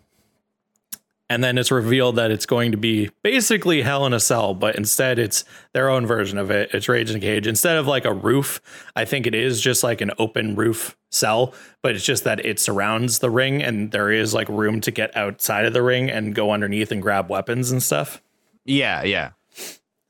[1.30, 4.76] and then it's revealed that it's going to be basically Hell in a Cell, but
[4.76, 6.70] instead it's their own version of it.
[6.74, 7.48] It's Rage in a Cage.
[7.48, 8.62] Instead of like a roof,
[8.96, 12.60] I think it is just like an open roof cell, but it's just that it
[12.60, 16.36] surrounds the ring and there is like room to get outside of the ring and
[16.36, 18.22] go underneath and grab weapons and stuff.
[18.66, 19.32] yeah yeah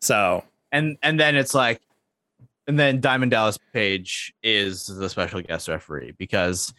[0.01, 1.80] So and and then it's like
[2.68, 6.74] and then Diamond Dallas Page is the special guest referee because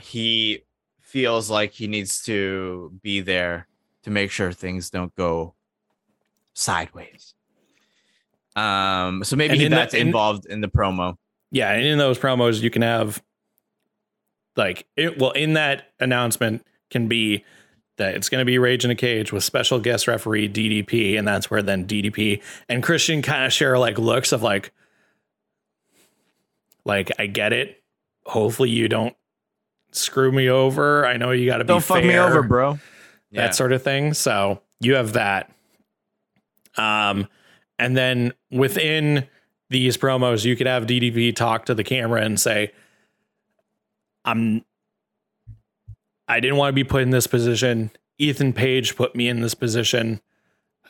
[0.00, 0.62] he
[1.08, 3.66] feels like he needs to be there
[4.02, 5.54] to make sure things don't go
[6.54, 7.34] sideways.
[8.56, 11.16] Um so maybe in the- that's in- involved in the promo.
[11.50, 13.22] yeah, and in those promos you can have
[14.56, 17.44] like it well in that announcement can be
[17.96, 21.26] that it's going to be Rage in a Cage with special guest referee DDP, and
[21.26, 24.72] that's where then DDP and Christian kind of share like looks of like,
[26.84, 27.82] like I get it.
[28.24, 29.16] Hopefully you don't
[29.92, 31.06] screw me over.
[31.06, 32.78] I know you got to be Don't fuck me over, bro.
[33.32, 34.14] that sort of thing.
[34.14, 35.50] So you have that.
[36.76, 37.28] Um,
[37.78, 39.26] and then within
[39.70, 42.72] these promos, you could have DDP talk to the camera and say,
[44.24, 44.64] "I'm
[46.28, 47.90] I didn't want to be put in this position.
[48.18, 50.20] Ethan Page put me in this position.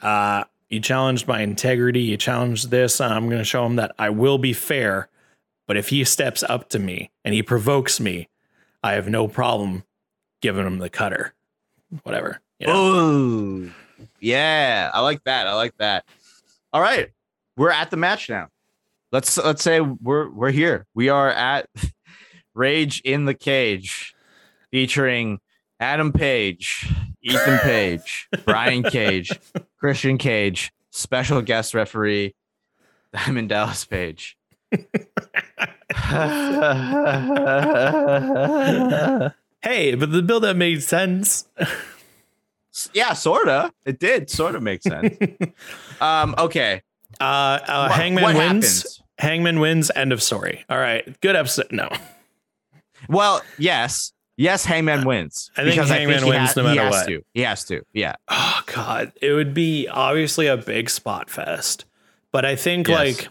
[0.03, 2.01] Uh, you challenged my integrity.
[2.01, 3.01] You challenged this.
[3.01, 5.09] And I'm going to show him that I will be fair.
[5.67, 8.29] But if he steps up to me and he provokes me,
[8.83, 9.85] I have no problem
[10.41, 11.35] giving him the cutter.
[12.03, 12.41] Whatever.
[12.59, 12.73] You know?
[12.77, 13.71] Oh,
[14.21, 14.91] yeah.
[14.93, 15.47] I like that.
[15.47, 16.05] I like that.
[16.71, 17.09] All right,
[17.57, 18.49] we're at the match now.
[19.11, 20.87] Let's let's say we're we're here.
[20.95, 21.67] We are at
[22.55, 24.15] Rage in the Cage,
[24.71, 25.39] featuring
[25.81, 26.87] Adam Page,
[27.23, 29.31] Ethan Page, Brian Cage,
[29.79, 32.35] Christian Cage, special guest referee
[33.15, 34.37] Diamond Dallas Page.
[39.63, 41.47] Hey, but the build up made sense.
[42.95, 43.73] yeah, sorta.
[43.85, 45.17] It did sort of make sense.
[46.01, 46.83] um, okay.
[47.21, 48.83] Uh, uh What- Hangman what wins.
[48.83, 49.03] happens?
[49.19, 49.91] Hangman wins.
[49.97, 50.65] End of story.
[50.71, 51.21] All right.
[51.21, 51.67] Good episode.
[51.73, 51.89] No.
[53.09, 54.13] Well, yes.
[54.37, 55.51] Yes, Hangman wins.
[55.57, 57.07] I think because Hangman he wins no matter has what.
[57.09, 57.25] To.
[57.35, 57.83] He has to.
[57.93, 58.15] Yeah.
[58.29, 59.11] Oh God.
[59.21, 61.85] It would be obviously a big spot fest.
[62.31, 62.99] But I think Yes.
[62.99, 63.29] like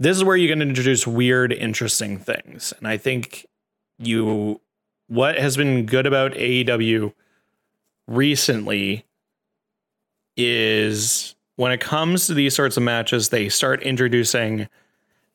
[0.00, 2.72] this is where you can introduce weird, interesting things.
[2.78, 3.46] And I think
[3.98, 4.60] you
[5.08, 7.12] what has been good about AEW
[8.06, 9.04] recently
[10.36, 14.68] is when it comes to these sorts of matches, they start introducing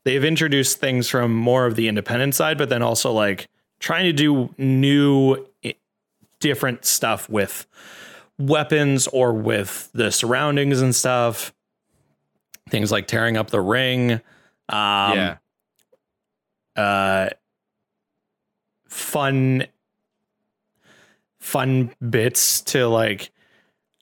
[0.03, 3.47] they've introduced things from more of the independent side, but then also like
[3.80, 5.45] trying to do new
[6.39, 7.68] different stuff with
[8.39, 11.53] weapons or with the surroundings and stuff.
[12.70, 14.22] Things like tearing up the ring.
[14.70, 15.38] Um, yeah.
[16.76, 17.30] uh
[18.88, 19.66] fun
[21.39, 23.32] fun bits to like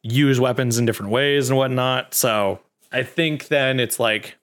[0.01, 2.13] use weapons in different ways and whatnot.
[2.13, 2.59] So
[2.91, 4.37] i think then it's like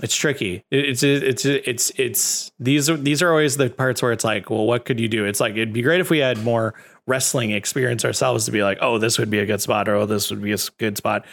[0.00, 0.64] it's tricky.
[0.70, 4.48] It- it's it's it's it's these are these are always the parts where it's like
[4.48, 5.24] well what could you do?
[5.24, 6.74] It's like it'd be great if we had more
[7.08, 10.06] wrestling experience ourselves to be like oh this would be a good spot or oh
[10.06, 11.24] this would be a good spot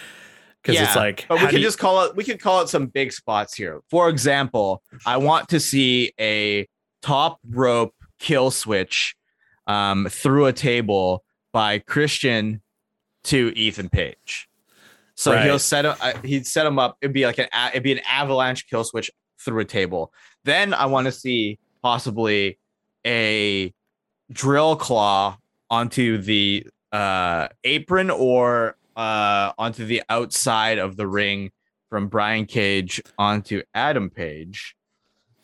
[0.63, 2.15] because it's like but we can you- just call it.
[2.15, 3.81] We could call it some big spots here.
[3.91, 6.67] For example, I want to see a
[7.03, 9.15] top rope kill switch
[9.67, 11.23] um, through a table
[11.53, 12.61] by Christian
[13.25, 14.49] to Ethan Page.
[15.15, 15.45] So Right.
[15.45, 15.93] he'll set him.
[16.01, 16.97] Uh, he'd set him up.
[17.01, 17.47] It'd be like an.
[17.69, 20.11] It'd be an avalanche kill switch through a table.
[20.45, 22.57] Then I want to see possibly
[23.05, 23.71] a
[24.31, 25.37] drill claw
[25.69, 31.51] onto the uh, apron or uh, onto the outside of the ring
[31.89, 34.75] from Brian Cage onto Adam Page.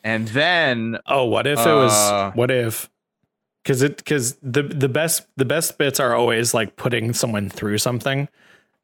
[0.03, 2.36] And then Oh, what if it Uh, was?
[2.36, 2.89] What if?
[3.63, 7.78] Because it because the the best the best bits are always like putting someone through
[7.78, 8.28] something,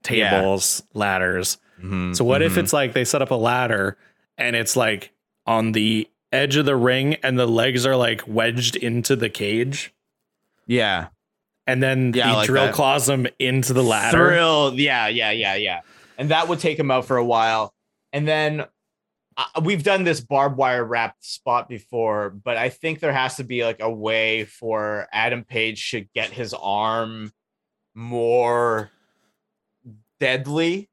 [0.09, 0.29] Yeah.
[0.29, 1.57] tables, ladders.
[1.81, 2.57] Mhm, So what if mhm.
[2.59, 3.97] it's like they set up a ladder
[4.37, 5.11] and it's like
[5.47, 9.93] on the edge of the ring and the legs are like wedged into the cage,
[10.67, 11.07] yeah,
[11.67, 12.73] and then Yeah, the like drill that.
[12.73, 14.17] claws them into the ladder.
[14.17, 15.81] Thrill, yeah, yeah, yeah, yeah.
[16.17, 17.73] And that would take him out for a while.
[18.13, 18.65] And then
[19.35, 23.43] uh, we've done this barbed wire wrapped spot before, but I think there has to
[23.43, 27.31] be like a way for Adam Page to get his arm
[27.93, 28.89] more
[30.19, 30.89] deadly,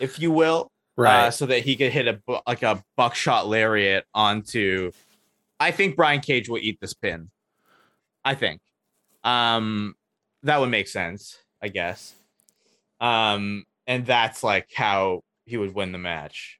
[0.00, 0.68] if you will.
[0.94, 1.26] Right.
[1.26, 4.92] uh, so that he could hit a bu- like a buckshot lariat onto.
[5.58, 7.30] I think Brian Cage will eat this pin.
[8.24, 8.60] I think,
[9.24, 9.94] um,
[10.42, 11.38] that would make sense.
[11.60, 12.14] I guess,
[13.00, 16.58] um, and that's like how he would win the match.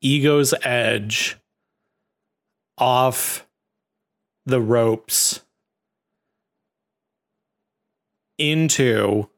[0.00, 1.36] Ego's edge
[2.78, 3.46] off
[4.46, 5.40] the ropes
[8.38, 9.28] into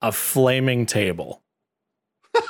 [0.00, 1.42] a flaming table.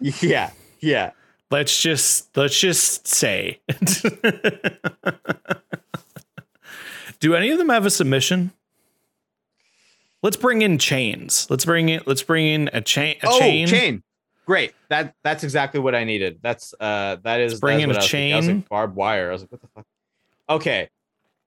[0.00, 0.50] Yeah,
[0.80, 1.12] yeah.
[1.50, 3.60] Let's just let's just say.
[7.20, 8.52] Do any of them have a submission?
[10.22, 11.46] Let's bring in chains.
[11.50, 13.66] Let's bring in let's bring in a chain a oh, chain.
[13.66, 14.02] chain.
[14.46, 14.74] Great.
[14.88, 16.38] That that's exactly what I needed.
[16.42, 18.32] That's uh that is bring that's in what a thinking.
[18.32, 18.56] I was chain.
[18.56, 19.28] like, barbed wire.
[19.28, 19.86] I was like, what the fuck?
[20.48, 20.90] Okay.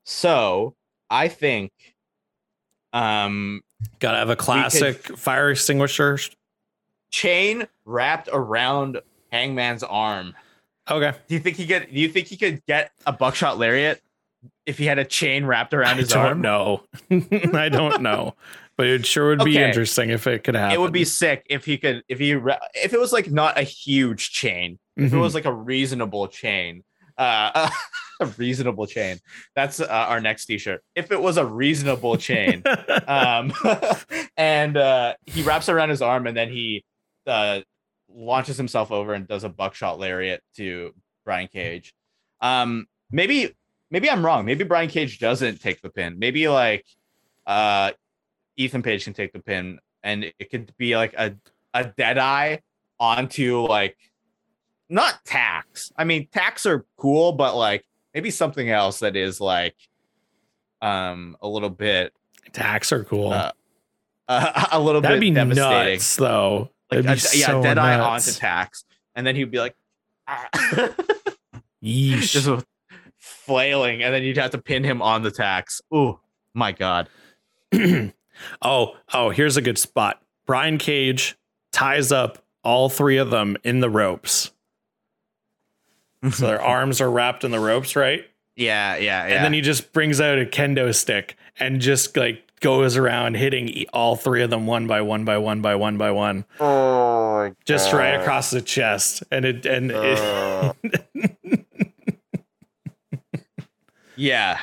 [0.03, 0.75] So
[1.09, 1.71] I think
[2.93, 3.61] um
[3.99, 6.19] Gotta have a classic fire extinguisher.
[7.09, 9.01] chain wrapped around
[9.31, 10.35] Hangman's arm.
[10.89, 11.17] Okay.
[11.27, 11.87] Do you think he could?
[11.91, 14.01] Do you think he could get a buckshot lariat
[14.65, 16.41] if he had a chain wrapped around his I arm?
[16.41, 18.35] No, I don't know.
[18.77, 19.67] But it sure would be Okay.
[19.67, 20.73] interesting if it could happen.
[20.75, 22.03] It would be sick if he could.
[22.07, 24.79] If he if it was like not a huge chain.
[24.97, 25.19] If it Mhm.
[25.21, 26.83] was like a reasonable chain.
[27.17, 27.69] Uh,
[28.21, 29.19] a reasonable chain.
[29.55, 30.81] That's uh, our next T-shirt.
[30.95, 32.63] If it was a reasonable chain,
[33.07, 33.53] um,
[34.37, 36.83] and uh, he wraps around his arm, and then he
[37.27, 37.61] uh,
[38.09, 40.93] launches himself over and does a buckshot lariat to
[41.25, 41.93] Brian Cage.
[42.41, 43.55] Um, maybe,
[43.91, 44.45] maybe I'm wrong.
[44.45, 46.17] Maybe Brian Cage doesn't take the pin.
[46.17, 46.85] Maybe like
[47.45, 47.91] uh,
[48.57, 51.35] Ethan Page can take the pin, and it could be like a
[51.73, 52.61] a dead eye
[52.99, 53.97] onto like
[54.89, 55.91] not tax.
[55.97, 59.75] I mean, tax are cool, but like maybe something else that is like
[60.81, 62.11] um a little bit
[62.47, 63.31] Attacks are cool.
[63.31, 63.51] uh,
[64.27, 65.93] uh, a little That'd bit be devastating.
[65.93, 66.69] nuts, though.
[66.91, 68.83] Like That'd a, be yeah, so dead eye onto tax,
[69.15, 69.75] and then he'd be like,
[70.27, 70.49] ah.
[71.83, 72.31] Yeesh.
[72.31, 72.47] just
[73.51, 75.81] flailing, and then you'd have to pin him on the tax.
[75.91, 76.19] Oh
[76.53, 77.09] my god!
[78.61, 80.21] oh, oh, here's a good spot.
[80.45, 81.37] Brian Cage
[81.71, 84.51] ties up all three of them in the ropes.
[86.31, 88.25] So their arms are wrapped in the ropes, right?
[88.55, 89.35] yeah, yeah, yeah.
[89.35, 93.85] And then he just brings out a kendo stick and just like goes around hitting
[93.91, 97.55] all three of them one by one by one by one by one, oh my
[97.65, 99.23] just right across the chest.
[99.31, 101.37] And it and it,
[104.21, 104.59] yeah.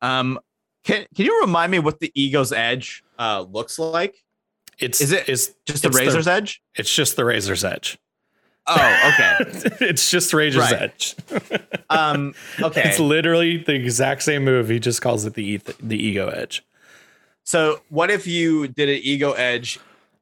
[0.00, 0.38] Um,
[0.84, 4.16] can can you remind me what the ego's edge uh looks like?
[4.78, 6.62] it's Is it's Just the It's the- razor's edge?
[6.74, 7.98] it's just the razor's edge.
[8.66, 8.74] Oh,
[9.12, 9.36] okay.
[9.86, 10.82] it's just razor's Right.
[10.82, 11.16] edge.
[11.90, 12.82] um, okay.
[12.84, 14.68] It's literally the exact same move.
[14.68, 16.64] He just calls it the the ego edge.
[17.44, 19.78] So what if you did an ego edge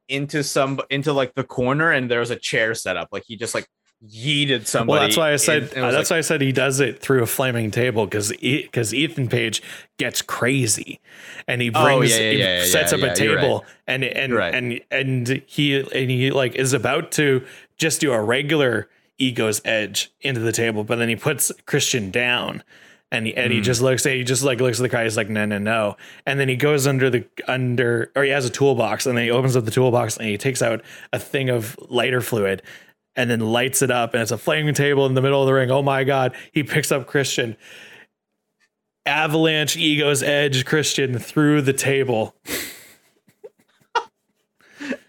[0.09, 3.09] into some into like the corner and there was a chair set up?
[3.13, 3.67] Like he just like
[4.07, 4.99] yeeted somebody.
[4.99, 7.01] Well, that's why I said and it that's like, why I said he does it
[7.01, 9.63] through a flaming table because because Ethan Page
[9.99, 11.01] gets crazy
[11.47, 13.41] and he Oh, brings yeah, yeah, he yeah, sets up a you're right.
[13.41, 14.55] table and and right.
[14.55, 17.45] and and he and he like is about to
[17.77, 18.89] just do a regular
[19.19, 22.63] ego's edge into the table, but then he puts Christian down.
[23.13, 23.65] And he, and he Mm.
[23.65, 25.03] just looks at he just like looks at the guy.
[25.03, 25.97] He's like no no no,
[26.27, 29.33] and then he goes under the under or he has a toolbox, and then he
[29.33, 30.81] opens up the toolbox and he takes out
[31.13, 32.63] a thing of lighter fluid,
[33.21, 35.53] and then lights it up and it's a flaming table in the middle of the
[35.53, 35.71] ring.
[35.71, 36.35] Oh my god.
[36.53, 37.57] He picks up Christian.
[39.05, 42.35] Avalanche egos edge Christian through the table.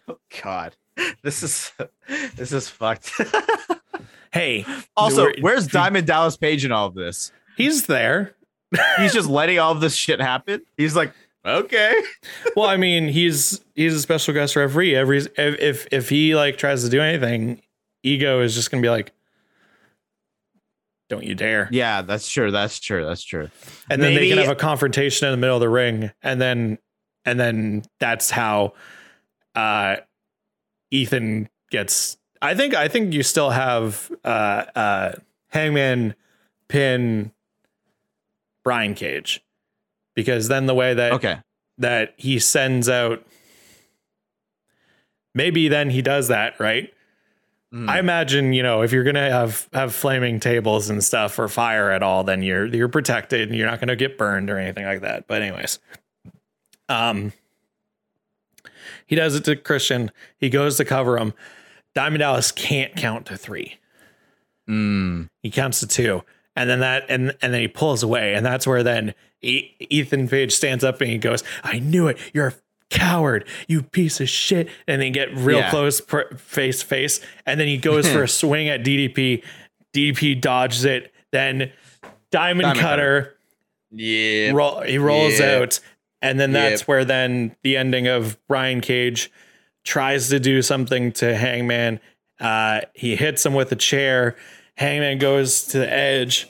[0.07, 0.75] oh God,
[1.23, 1.71] this is
[2.35, 3.11] this is fucked.
[4.33, 7.33] Hey, also, where's Diamond Dallas Page in all of this?
[7.57, 8.33] he's there.
[8.97, 10.61] He's just letting all of this shit happen.
[10.77, 11.11] He's like,
[11.45, 12.01] okay.
[12.55, 14.95] Well, I mean, he's he's a special guest referee.
[14.95, 17.61] Every if if, if he like tries to do anything,
[18.03, 19.11] ego is just gonna be like,
[21.09, 21.67] Don't you dare.
[21.71, 22.51] Yeah, that's true.
[22.51, 23.05] That's true.
[23.05, 23.49] That's true.
[23.89, 26.77] and then they can have a confrontation in the middle of the ring and then
[27.25, 28.73] and then that's how
[29.55, 29.97] uh
[30.91, 35.11] ethan gets i think i think you still have uh uh
[35.49, 36.15] hangman
[36.69, 37.31] pin
[38.63, 39.43] brian cage
[40.15, 41.37] because then the way that Okay.
[41.77, 43.25] that he sends out
[45.35, 46.93] maybe then he does that right
[47.73, 47.89] Mm.
[47.89, 51.89] I imagine, you know, if you're gonna have have flaming tables and stuff or fire
[51.91, 55.01] at all, then you're you're protected and you're not gonna get burned or anything like
[55.01, 55.25] that.
[55.27, 55.79] But anyways,
[56.89, 57.31] um,
[59.07, 60.11] he does it to Christian.
[60.37, 61.33] He goes to cover him.
[61.95, 63.77] Diamond Dallas can't count to three.
[64.69, 65.29] Mm.
[65.41, 66.23] He counts to two,
[66.57, 70.27] and then that and and then he pulls away, and that's where then E- Ethan
[70.27, 72.17] Page stands up and he goes, "I knew it.
[72.33, 72.53] You're a
[72.91, 75.69] coward, you piece of shit." And then get real Yeah.
[75.71, 79.43] close, pr- face face, and then he goes for a swing at DDP.
[79.93, 81.11] DDP dodges it.
[81.31, 81.71] Then
[82.31, 83.35] Diamond, Diamond Cutter,
[83.91, 84.51] Yeah.
[84.51, 85.57] roll, he rolls Yeah.
[85.57, 85.79] out,
[86.21, 89.31] and then that's where then the ending of Brian Cage
[89.83, 91.99] tries to do something to Hangman.
[92.39, 94.35] Uh, he hits him with a chair.
[94.77, 96.47] Hangman goes to the edge,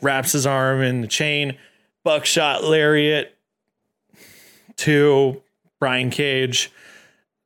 [0.00, 1.56] wraps his arm in the chain,
[2.04, 3.36] buckshot lariat
[4.76, 5.41] to
[5.82, 6.70] Brian Cage.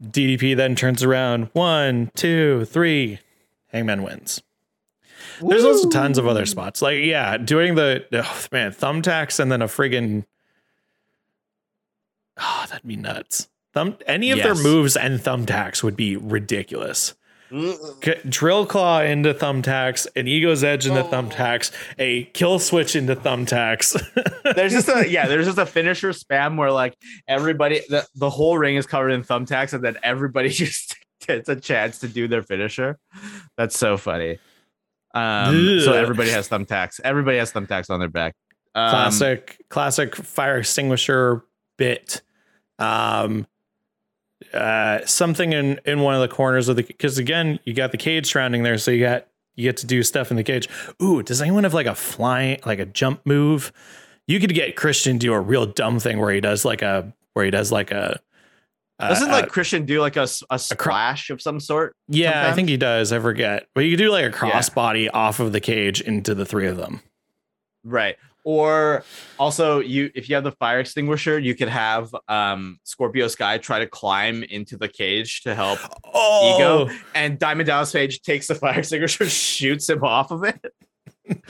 [0.04, 1.48] DDP then turns around.
[1.54, 3.18] One, two, three.
[3.68, 4.42] Hangman wins.
[5.40, 6.82] There's also tons of other spots.
[6.82, 10.26] Like, yeah, doing the oh, man, thumbtacks and then a friggin'
[12.36, 13.48] Oh, that'd be nuts.
[13.72, 17.14] Thumb any of their moves and thumbtacks would be ridiculous.
[18.28, 21.08] Drill claw into thumbtacks, an ego's edge into Oh.
[21.08, 23.96] thumbtacks, a kill switch into thumbtacks.
[24.56, 26.96] there's just a yeah, there's just a finisher spam where like
[27.28, 30.96] everybody the, the whole ring is covered in thumbtacks and then everybody just
[31.26, 32.98] gets a chance to do their finisher.
[33.56, 34.38] That's so funny.
[35.14, 37.00] Um, so everybody has thumbtacks.
[37.02, 38.34] Everybody has thumbtacks on their back.
[38.74, 41.42] Um, classic classic fire extinguisher
[41.78, 42.20] bit
[42.78, 43.46] um
[44.52, 47.96] uh something in in one of the corners of the because again you got the
[47.96, 50.68] cage surrounding there so you got you get to do stuff in the cage.
[51.02, 53.72] Ooh does anyone have like a flying like a jump move?
[54.26, 57.44] You could get christian do a real dumb thing where he does like a where
[57.44, 58.20] he does like a
[58.98, 61.94] a- Doesn't a- like Christian do like a, a splash of some sort?
[62.08, 63.66] yeah i think he does i forget.
[63.74, 67.00] But you do like a crossbody off of the cage into the three of them.
[67.84, 68.16] Right.
[68.46, 69.02] Or
[69.40, 73.80] also you if you have the fire extinguisher, you could have um Scorpio Sky try
[73.80, 75.80] to climb into the cage to help
[76.14, 80.64] oh Ego and Diamond Dallas Page takes the fire extinguisher, shoots him off of it.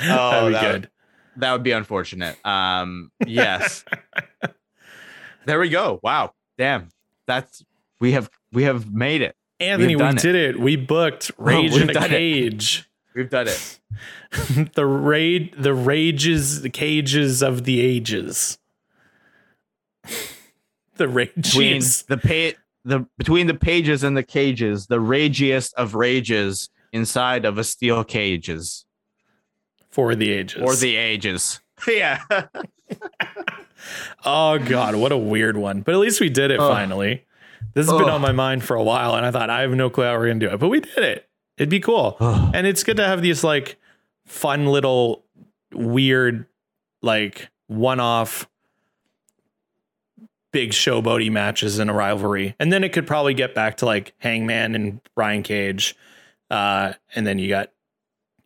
[0.00, 0.90] Oh, that- good
[1.38, 2.36] That would be unfortunate.
[2.46, 3.84] Um yes.
[5.46, 5.98] there we go.
[6.04, 6.34] Wow.
[6.56, 6.90] Damn.
[7.26, 7.64] That's
[7.98, 9.34] we have we have made it.
[9.58, 10.18] Anthony, we it.
[10.18, 10.60] did it.
[10.60, 12.78] We booked Rage in a Cage.
[12.78, 12.87] it.
[13.18, 13.24] Cage.
[13.24, 13.80] We've done it.
[14.74, 18.58] the raid, the rages, the cages of the ages.
[20.96, 26.70] the Between the pa- the between the pages and the cages, the ragiest of rages
[26.92, 28.86] inside of a steel cages
[29.90, 30.62] for the ages.
[30.62, 31.60] For the ages.
[31.86, 32.22] Yeah.
[34.24, 35.82] oh god, what a weird one.
[35.82, 36.68] But at least we did it Ugh.
[36.68, 37.24] finally.
[37.74, 39.88] This has been on my mind for a while, and I thought I have no
[39.88, 41.27] clue how we're gonna do it, but we did it.
[41.58, 42.16] It'd be cool.
[42.20, 43.76] and it's good to have these like
[44.24, 45.24] fun little
[45.72, 46.46] weird
[47.02, 48.48] like one-off
[50.50, 54.14] big showboaty matches in a rivalry and then it could probably get back to like
[54.18, 55.94] hangman and brian cage
[56.50, 57.70] uh and then you got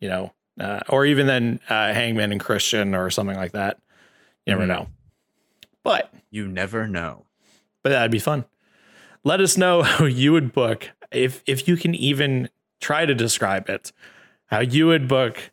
[0.01, 3.79] you know uh, or even then uh hangman and christian or something like that
[4.45, 4.67] you never Mhm.
[4.67, 4.87] know
[5.83, 7.25] but you never know.
[7.83, 8.45] but that'd be fun.
[9.23, 12.49] Let us know how you would book if if you can even
[12.83, 13.91] try to describe it.
[14.47, 15.51] How you would book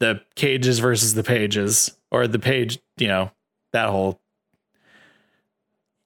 [0.00, 3.30] the cages versus the pages or the page, you know,
[3.72, 4.20] that whole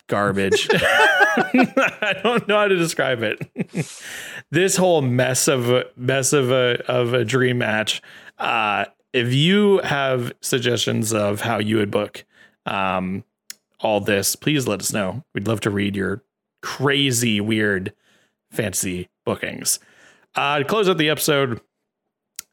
[0.07, 0.69] garbage.
[0.73, 3.41] I don't know how to describe it.
[4.51, 8.03] this whole mess of a mess of a of a dream match.
[8.39, 12.25] Uh if you have suggestions of how you would book
[12.67, 13.25] um
[13.81, 15.25] all this, please let us know.
[15.35, 16.23] We'd love to read your
[16.63, 17.95] crazy, weird
[18.51, 19.79] fantasy bookings.
[20.35, 21.61] Uh, to close out the episode,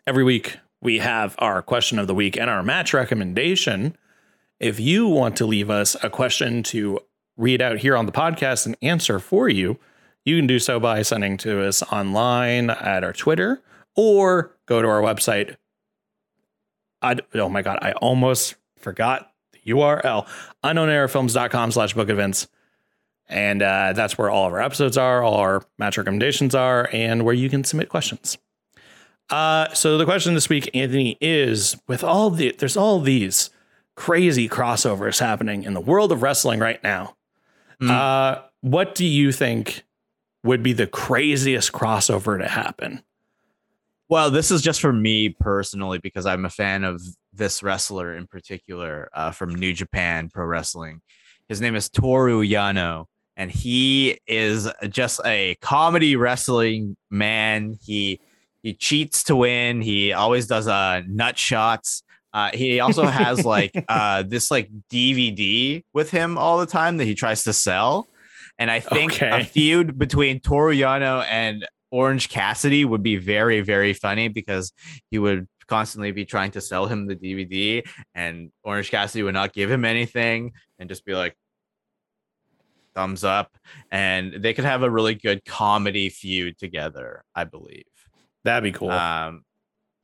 [0.06, 3.96] every week we have our question of the week and our match recommendation.
[4.60, 7.00] If you want to leave us a question to
[7.36, 9.78] read out here on the podcast and answer for you,
[10.26, 13.62] you can do so by sending to us online at our Twitter
[13.96, 15.56] or go to our website.
[17.02, 20.28] I, oh my God, I almost forgot the URL
[20.64, 22.48] unknownerrorfilms.com slash book events.
[23.30, 27.26] And uh, that's where all of our episodes are, all our match recommendations are, and
[27.26, 28.38] where you can submit questions.
[29.30, 33.50] Uh, so the question this week, Anthony, is with all the there's all these
[33.96, 37.16] crazy crossovers happening in the world of wrestling right now.
[37.82, 37.90] Mm.
[37.90, 39.84] Uh, what do you think
[40.44, 43.04] would be the craziest crossover to happen?
[44.10, 47.02] Well, this is just for me personally because I'm a fan of
[47.34, 51.02] this wrestler in particular uh, from New Japan Pro Wrestling.
[51.50, 53.06] His name is Toru Yano,
[53.38, 57.78] and he is just a comedy wrestling man.
[57.82, 58.20] He
[58.64, 59.82] he cheats to win.
[59.82, 62.04] He always does uh, nut shots.
[62.34, 67.06] Uh, he also has like uh, this like DVD with him all the time that
[67.06, 68.08] he tries to sell.
[68.60, 69.42] And I think Okay.
[69.42, 74.74] a feud between Toru Yano and Orange Cassidy would be very, very funny because
[75.12, 77.86] he would constantly be trying to sell him the DVD,
[78.16, 81.36] and Orange Cassidy would not give him anything and just be like,
[82.98, 83.56] thumbs up.
[83.92, 87.86] And they could have a really good comedy feud together, I believe.
[88.44, 88.90] That'd be cool.
[88.90, 89.44] Um,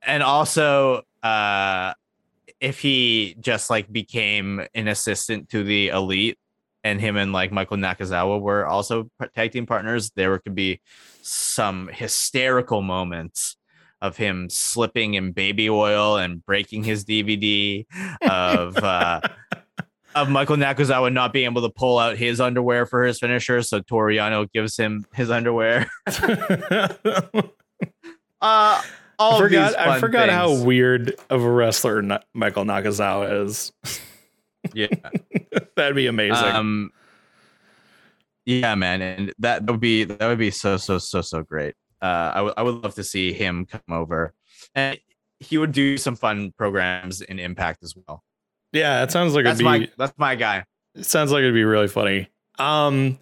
[0.06, 1.94] and also, uh,
[2.60, 6.38] if he just like became an assistant to the elite
[6.84, 10.80] and him and like Michael Nakazawa were also tag team partners, there could be
[11.22, 13.58] some hysterical moments
[14.02, 17.86] of him slipping in baby oil and breaking his DVD
[18.22, 19.22] of uh
[20.16, 23.80] of Michael Nakazawa not being able to pull out his underwear for his finisher, so
[23.82, 25.90] Toru Yano gives him his underwear.
[28.42, 28.82] Uh
[29.20, 29.80] all I forgot.
[29.80, 32.02] I forgot how weird of a wrestler
[32.34, 33.72] Michael Nakazawa is.
[34.74, 34.88] yeah.
[35.76, 36.46] That'd be amazing.
[36.46, 36.92] Um,
[38.46, 41.76] yeah, man, and that would be that would be so so so so great.
[42.02, 44.34] Uh, I would I would love to see him come over,
[44.76, 45.00] and
[45.40, 48.24] he would do some fun programs in Impact as well.
[48.74, 49.80] Yeah, it sounds like That's it'd be.
[49.80, 50.66] my that's my guy.
[50.96, 52.28] It sounds like it'd be really funny.
[52.60, 53.18] Um,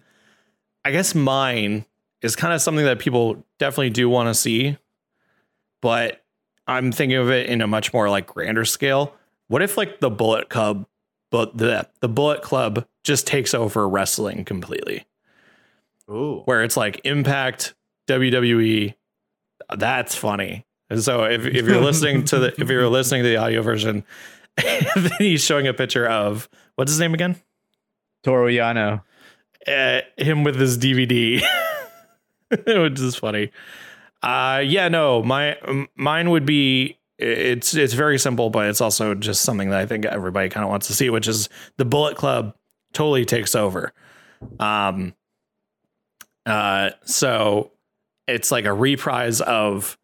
[0.84, 1.84] I guess mine
[2.20, 4.76] is kind of something that people definitely do want to see,
[5.80, 6.24] but
[6.66, 9.14] I'm thinking of it in a much more like grander scale.
[9.48, 10.86] What if like the Bullet Club,
[11.30, 15.06] but the the Bullet Club just takes over wrestling completely,
[16.10, 16.42] Ooh.
[16.44, 17.74] where it's like Impact,
[18.08, 18.94] WWE.
[19.76, 20.66] That's funny.
[20.90, 24.04] And so if if you're listening to the if you're listening to the audio version,
[24.96, 27.36] then he's showing a picture of what's his name again?
[28.22, 29.02] Toru Yano.
[29.66, 31.42] uh, him with his DVD,
[32.50, 33.50] which is funny.
[34.22, 35.56] Uh, yeah, no, my
[35.96, 40.04] mine would be it's it's very simple, but it's also just something that I think
[40.04, 42.54] everybody kind of wants to see, which is the Bullet Club
[42.92, 43.92] totally takes over.
[44.58, 45.14] Um,
[46.46, 47.72] uh, so
[48.26, 49.96] it's like a reprise of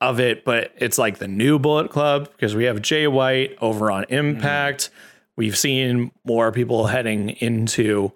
[0.00, 3.90] of it, but it's like the new Bullet Club because we have Jay White over
[3.90, 4.90] on Impact.
[5.36, 8.12] We've seen more people heading into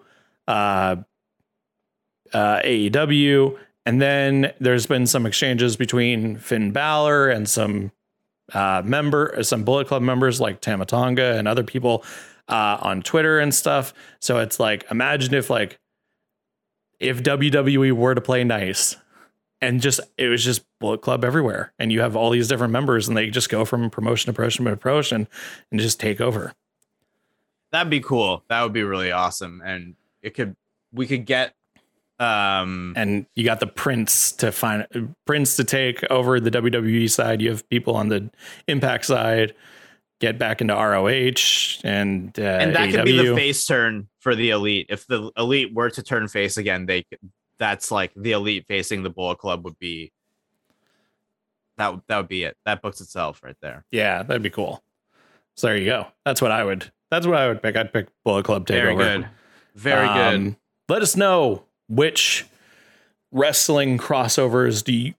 [0.47, 0.97] uh,
[2.33, 7.93] uh, AEW, and then there's been some exchanges between Finn Balor and some
[8.53, 12.05] uh, member, some Bullet Club members like Tama Tonga and other people
[12.49, 13.95] uh, on Twitter and stuff.
[14.21, 15.79] So it's like, imagine if like
[16.99, 18.97] if WWE were to play nice
[19.61, 23.09] and just it was just Bullet Club everywhere, and you have all these different members,
[23.09, 25.29] and they just go from promotion to promotion to promotion
[25.71, 26.55] and just take over.
[27.73, 28.45] That'd be cool.
[28.49, 29.63] That would be really awesome.
[29.65, 30.57] And it could
[30.93, 31.55] we could get
[32.19, 37.41] um and you got the Prince to find Prince to take over the WWE side.
[37.41, 38.31] You have people on the
[38.67, 39.55] Impact side
[40.21, 44.51] get back into ROH and uh, and that could be the face turn for the
[44.51, 44.87] elite.
[44.91, 47.21] If the elite were to turn face again, they could,
[47.61, 50.11] that's like the elite facing the Bullet Club would be
[51.77, 52.57] that would- that would be it.
[52.67, 53.85] That books itself right there.
[53.93, 54.83] Yeah, that'd be cool.
[55.57, 56.09] So there you go.
[56.25, 56.91] That's what I would.
[57.11, 57.77] That's what I would pick.
[57.77, 58.73] I'd pick Bullet Club Takeover.
[58.73, 59.29] Very good.
[59.77, 60.35] Very good.
[60.35, 60.57] Um,
[60.89, 62.45] Let us know which
[63.33, 65.15] wrestling crossovers do you,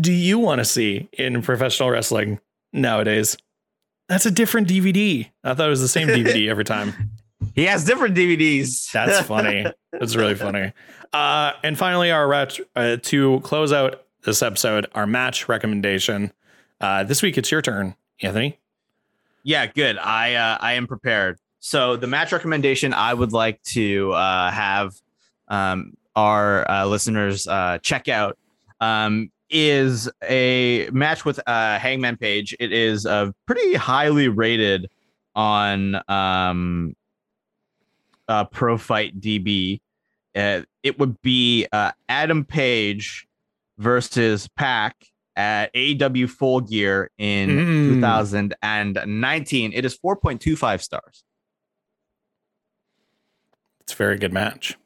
[0.00, 2.40] do you want to see in professional wrestling
[2.72, 3.36] nowadays?
[4.08, 5.28] That's a different DVD.
[5.44, 7.10] I thought it was the same DVD every time.
[7.60, 8.90] He has different DVDs.
[8.90, 9.66] That's funny.
[9.92, 10.72] That's really funny.
[11.12, 16.32] Uh, and finally, our ret- uh, to close out this episode, our match recommendation.
[16.80, 18.58] Uh, this week, it's your turn, Anthony.
[19.42, 19.98] Yeah, good.
[19.98, 21.38] I uh, I am prepared.
[21.58, 24.94] So the match recommendation I would like to uh, have
[25.48, 28.38] um, our uh, listeners uh, check out
[28.80, 32.56] um, is a match with uh, Hangman Page.
[32.58, 34.88] It is uh, pretty highly rated
[35.34, 36.96] on um,
[38.30, 39.80] uh, Pro Fight DB.
[40.34, 43.26] Uh, it would be uh, Adam Page
[43.78, 44.94] versus Pac
[45.36, 47.94] at AEW Full Gear in Mm.
[47.94, 49.72] 2019.
[49.72, 51.24] It is 4.25 stars.
[53.80, 54.76] It's a very good match.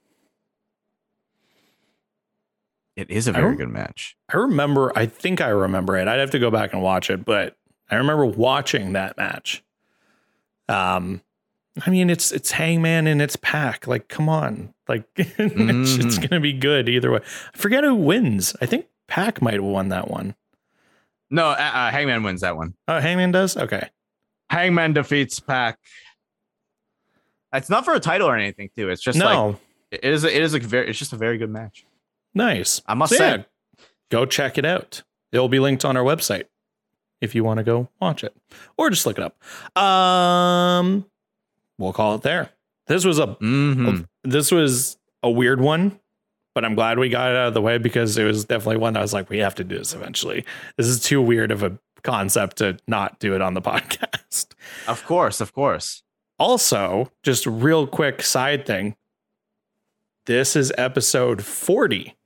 [2.96, 4.16] It is a very good match.
[4.32, 6.06] I remember, I think I remember it.
[6.06, 7.56] I'd have to go back and watch it, but
[7.90, 9.64] I remember watching that match.
[10.68, 11.20] Um,
[11.84, 13.86] I mean, it's it's Hangman and it's Pac.
[13.86, 16.28] Like, come on, like it's, it's Mhm.
[16.30, 17.20] gonna be good either way.
[17.54, 18.54] I forget who wins.
[18.60, 20.36] I think Pac might have won that one.
[21.30, 22.74] No, uh, uh, Hangman wins that one.
[22.86, 23.56] Oh, Hangman does.
[23.56, 23.88] Okay,
[24.50, 25.78] Hangman defeats Pac.
[27.52, 28.88] It's not for a title or anything, too.
[28.90, 29.56] It's just no, like
[29.90, 30.24] it is.
[30.24, 30.88] A, it is a very.
[30.88, 31.84] It's just a very good match.
[32.34, 32.82] nice.
[32.86, 33.30] I must So, say.
[33.30, 33.42] yeah,
[34.10, 35.02] go check it out.
[35.32, 36.44] It'll be linked on our website
[37.20, 38.36] if you want to go watch it
[38.76, 39.80] or just look it up.
[39.82, 41.06] Um,
[41.78, 42.50] we'll call it there.
[42.86, 44.06] This was a Mhm.
[44.22, 45.98] this was a weird one,
[46.54, 48.92] but I'm glad we got it out of the way because it was definitely one
[48.94, 50.44] that I was like, we have to do this eventually.
[50.76, 54.48] This is too weird of a concept to not do it on the podcast.
[54.86, 56.02] Of course, of course.
[56.38, 58.96] Also, just real quick side thing.
[60.26, 62.16] This is episode 40.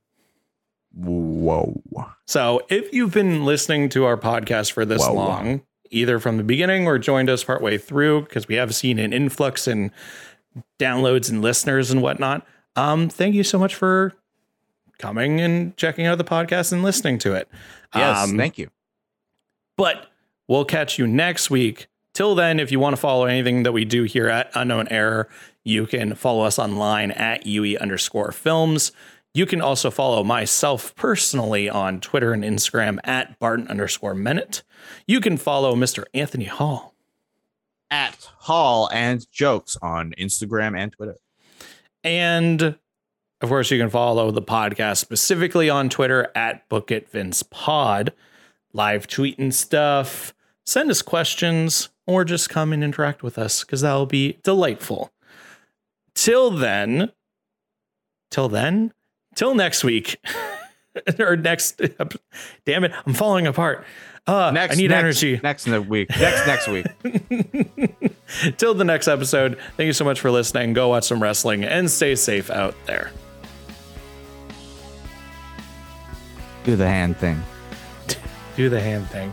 [0.93, 1.81] Whoa.
[2.27, 5.13] So if you've been listening to our podcast for this Whoa.
[5.13, 9.13] long, either from the beginning or joined us partway through, because we have seen an
[9.13, 9.91] influx in
[10.79, 12.45] downloads and listeners and whatnot,
[12.75, 14.13] um, thank you so much for
[14.97, 17.47] coming and checking out the podcast and listening to it.
[17.95, 18.69] Yes, Um, thank you.
[19.77, 20.07] but
[20.47, 21.87] we'll catch you next week.
[22.13, 25.29] Till then, if you want to follow anything that we do here at Unknown Error,
[25.63, 28.91] you can follow us online at UE underscore films.
[29.33, 34.63] You can also follow myself personally on Twitter and Instagram at Barton underscore Minute.
[35.07, 36.03] You can follow Mr.
[36.13, 36.95] Anthony Hall.
[37.91, 41.17] At Hall and Jokes on Instagram and Twitter.
[42.03, 42.75] And
[43.41, 48.11] of course, you can follow the podcast specifically on Twitter at Book It Vince Pod,
[48.73, 50.33] live tweeting stuff.
[50.65, 55.13] Send us questions or just come and interact with us because that'll be delightful.
[56.13, 57.11] Till then,
[58.29, 58.91] till then,
[59.39, 60.17] till next week,
[61.19, 61.81] or next.
[62.65, 63.85] Damn it, I'm falling apart.
[64.27, 65.39] Uh, Next, I need next, energy.
[65.41, 66.09] Next in the week.
[66.11, 66.85] Next next week.
[68.57, 69.57] Till the next episode.
[69.75, 70.73] Thank you so much for listening.
[70.73, 73.11] Go watch some wrestling and stay safe out there.
[76.63, 77.41] Do the hand thing.
[78.55, 79.31] Do the hand thing.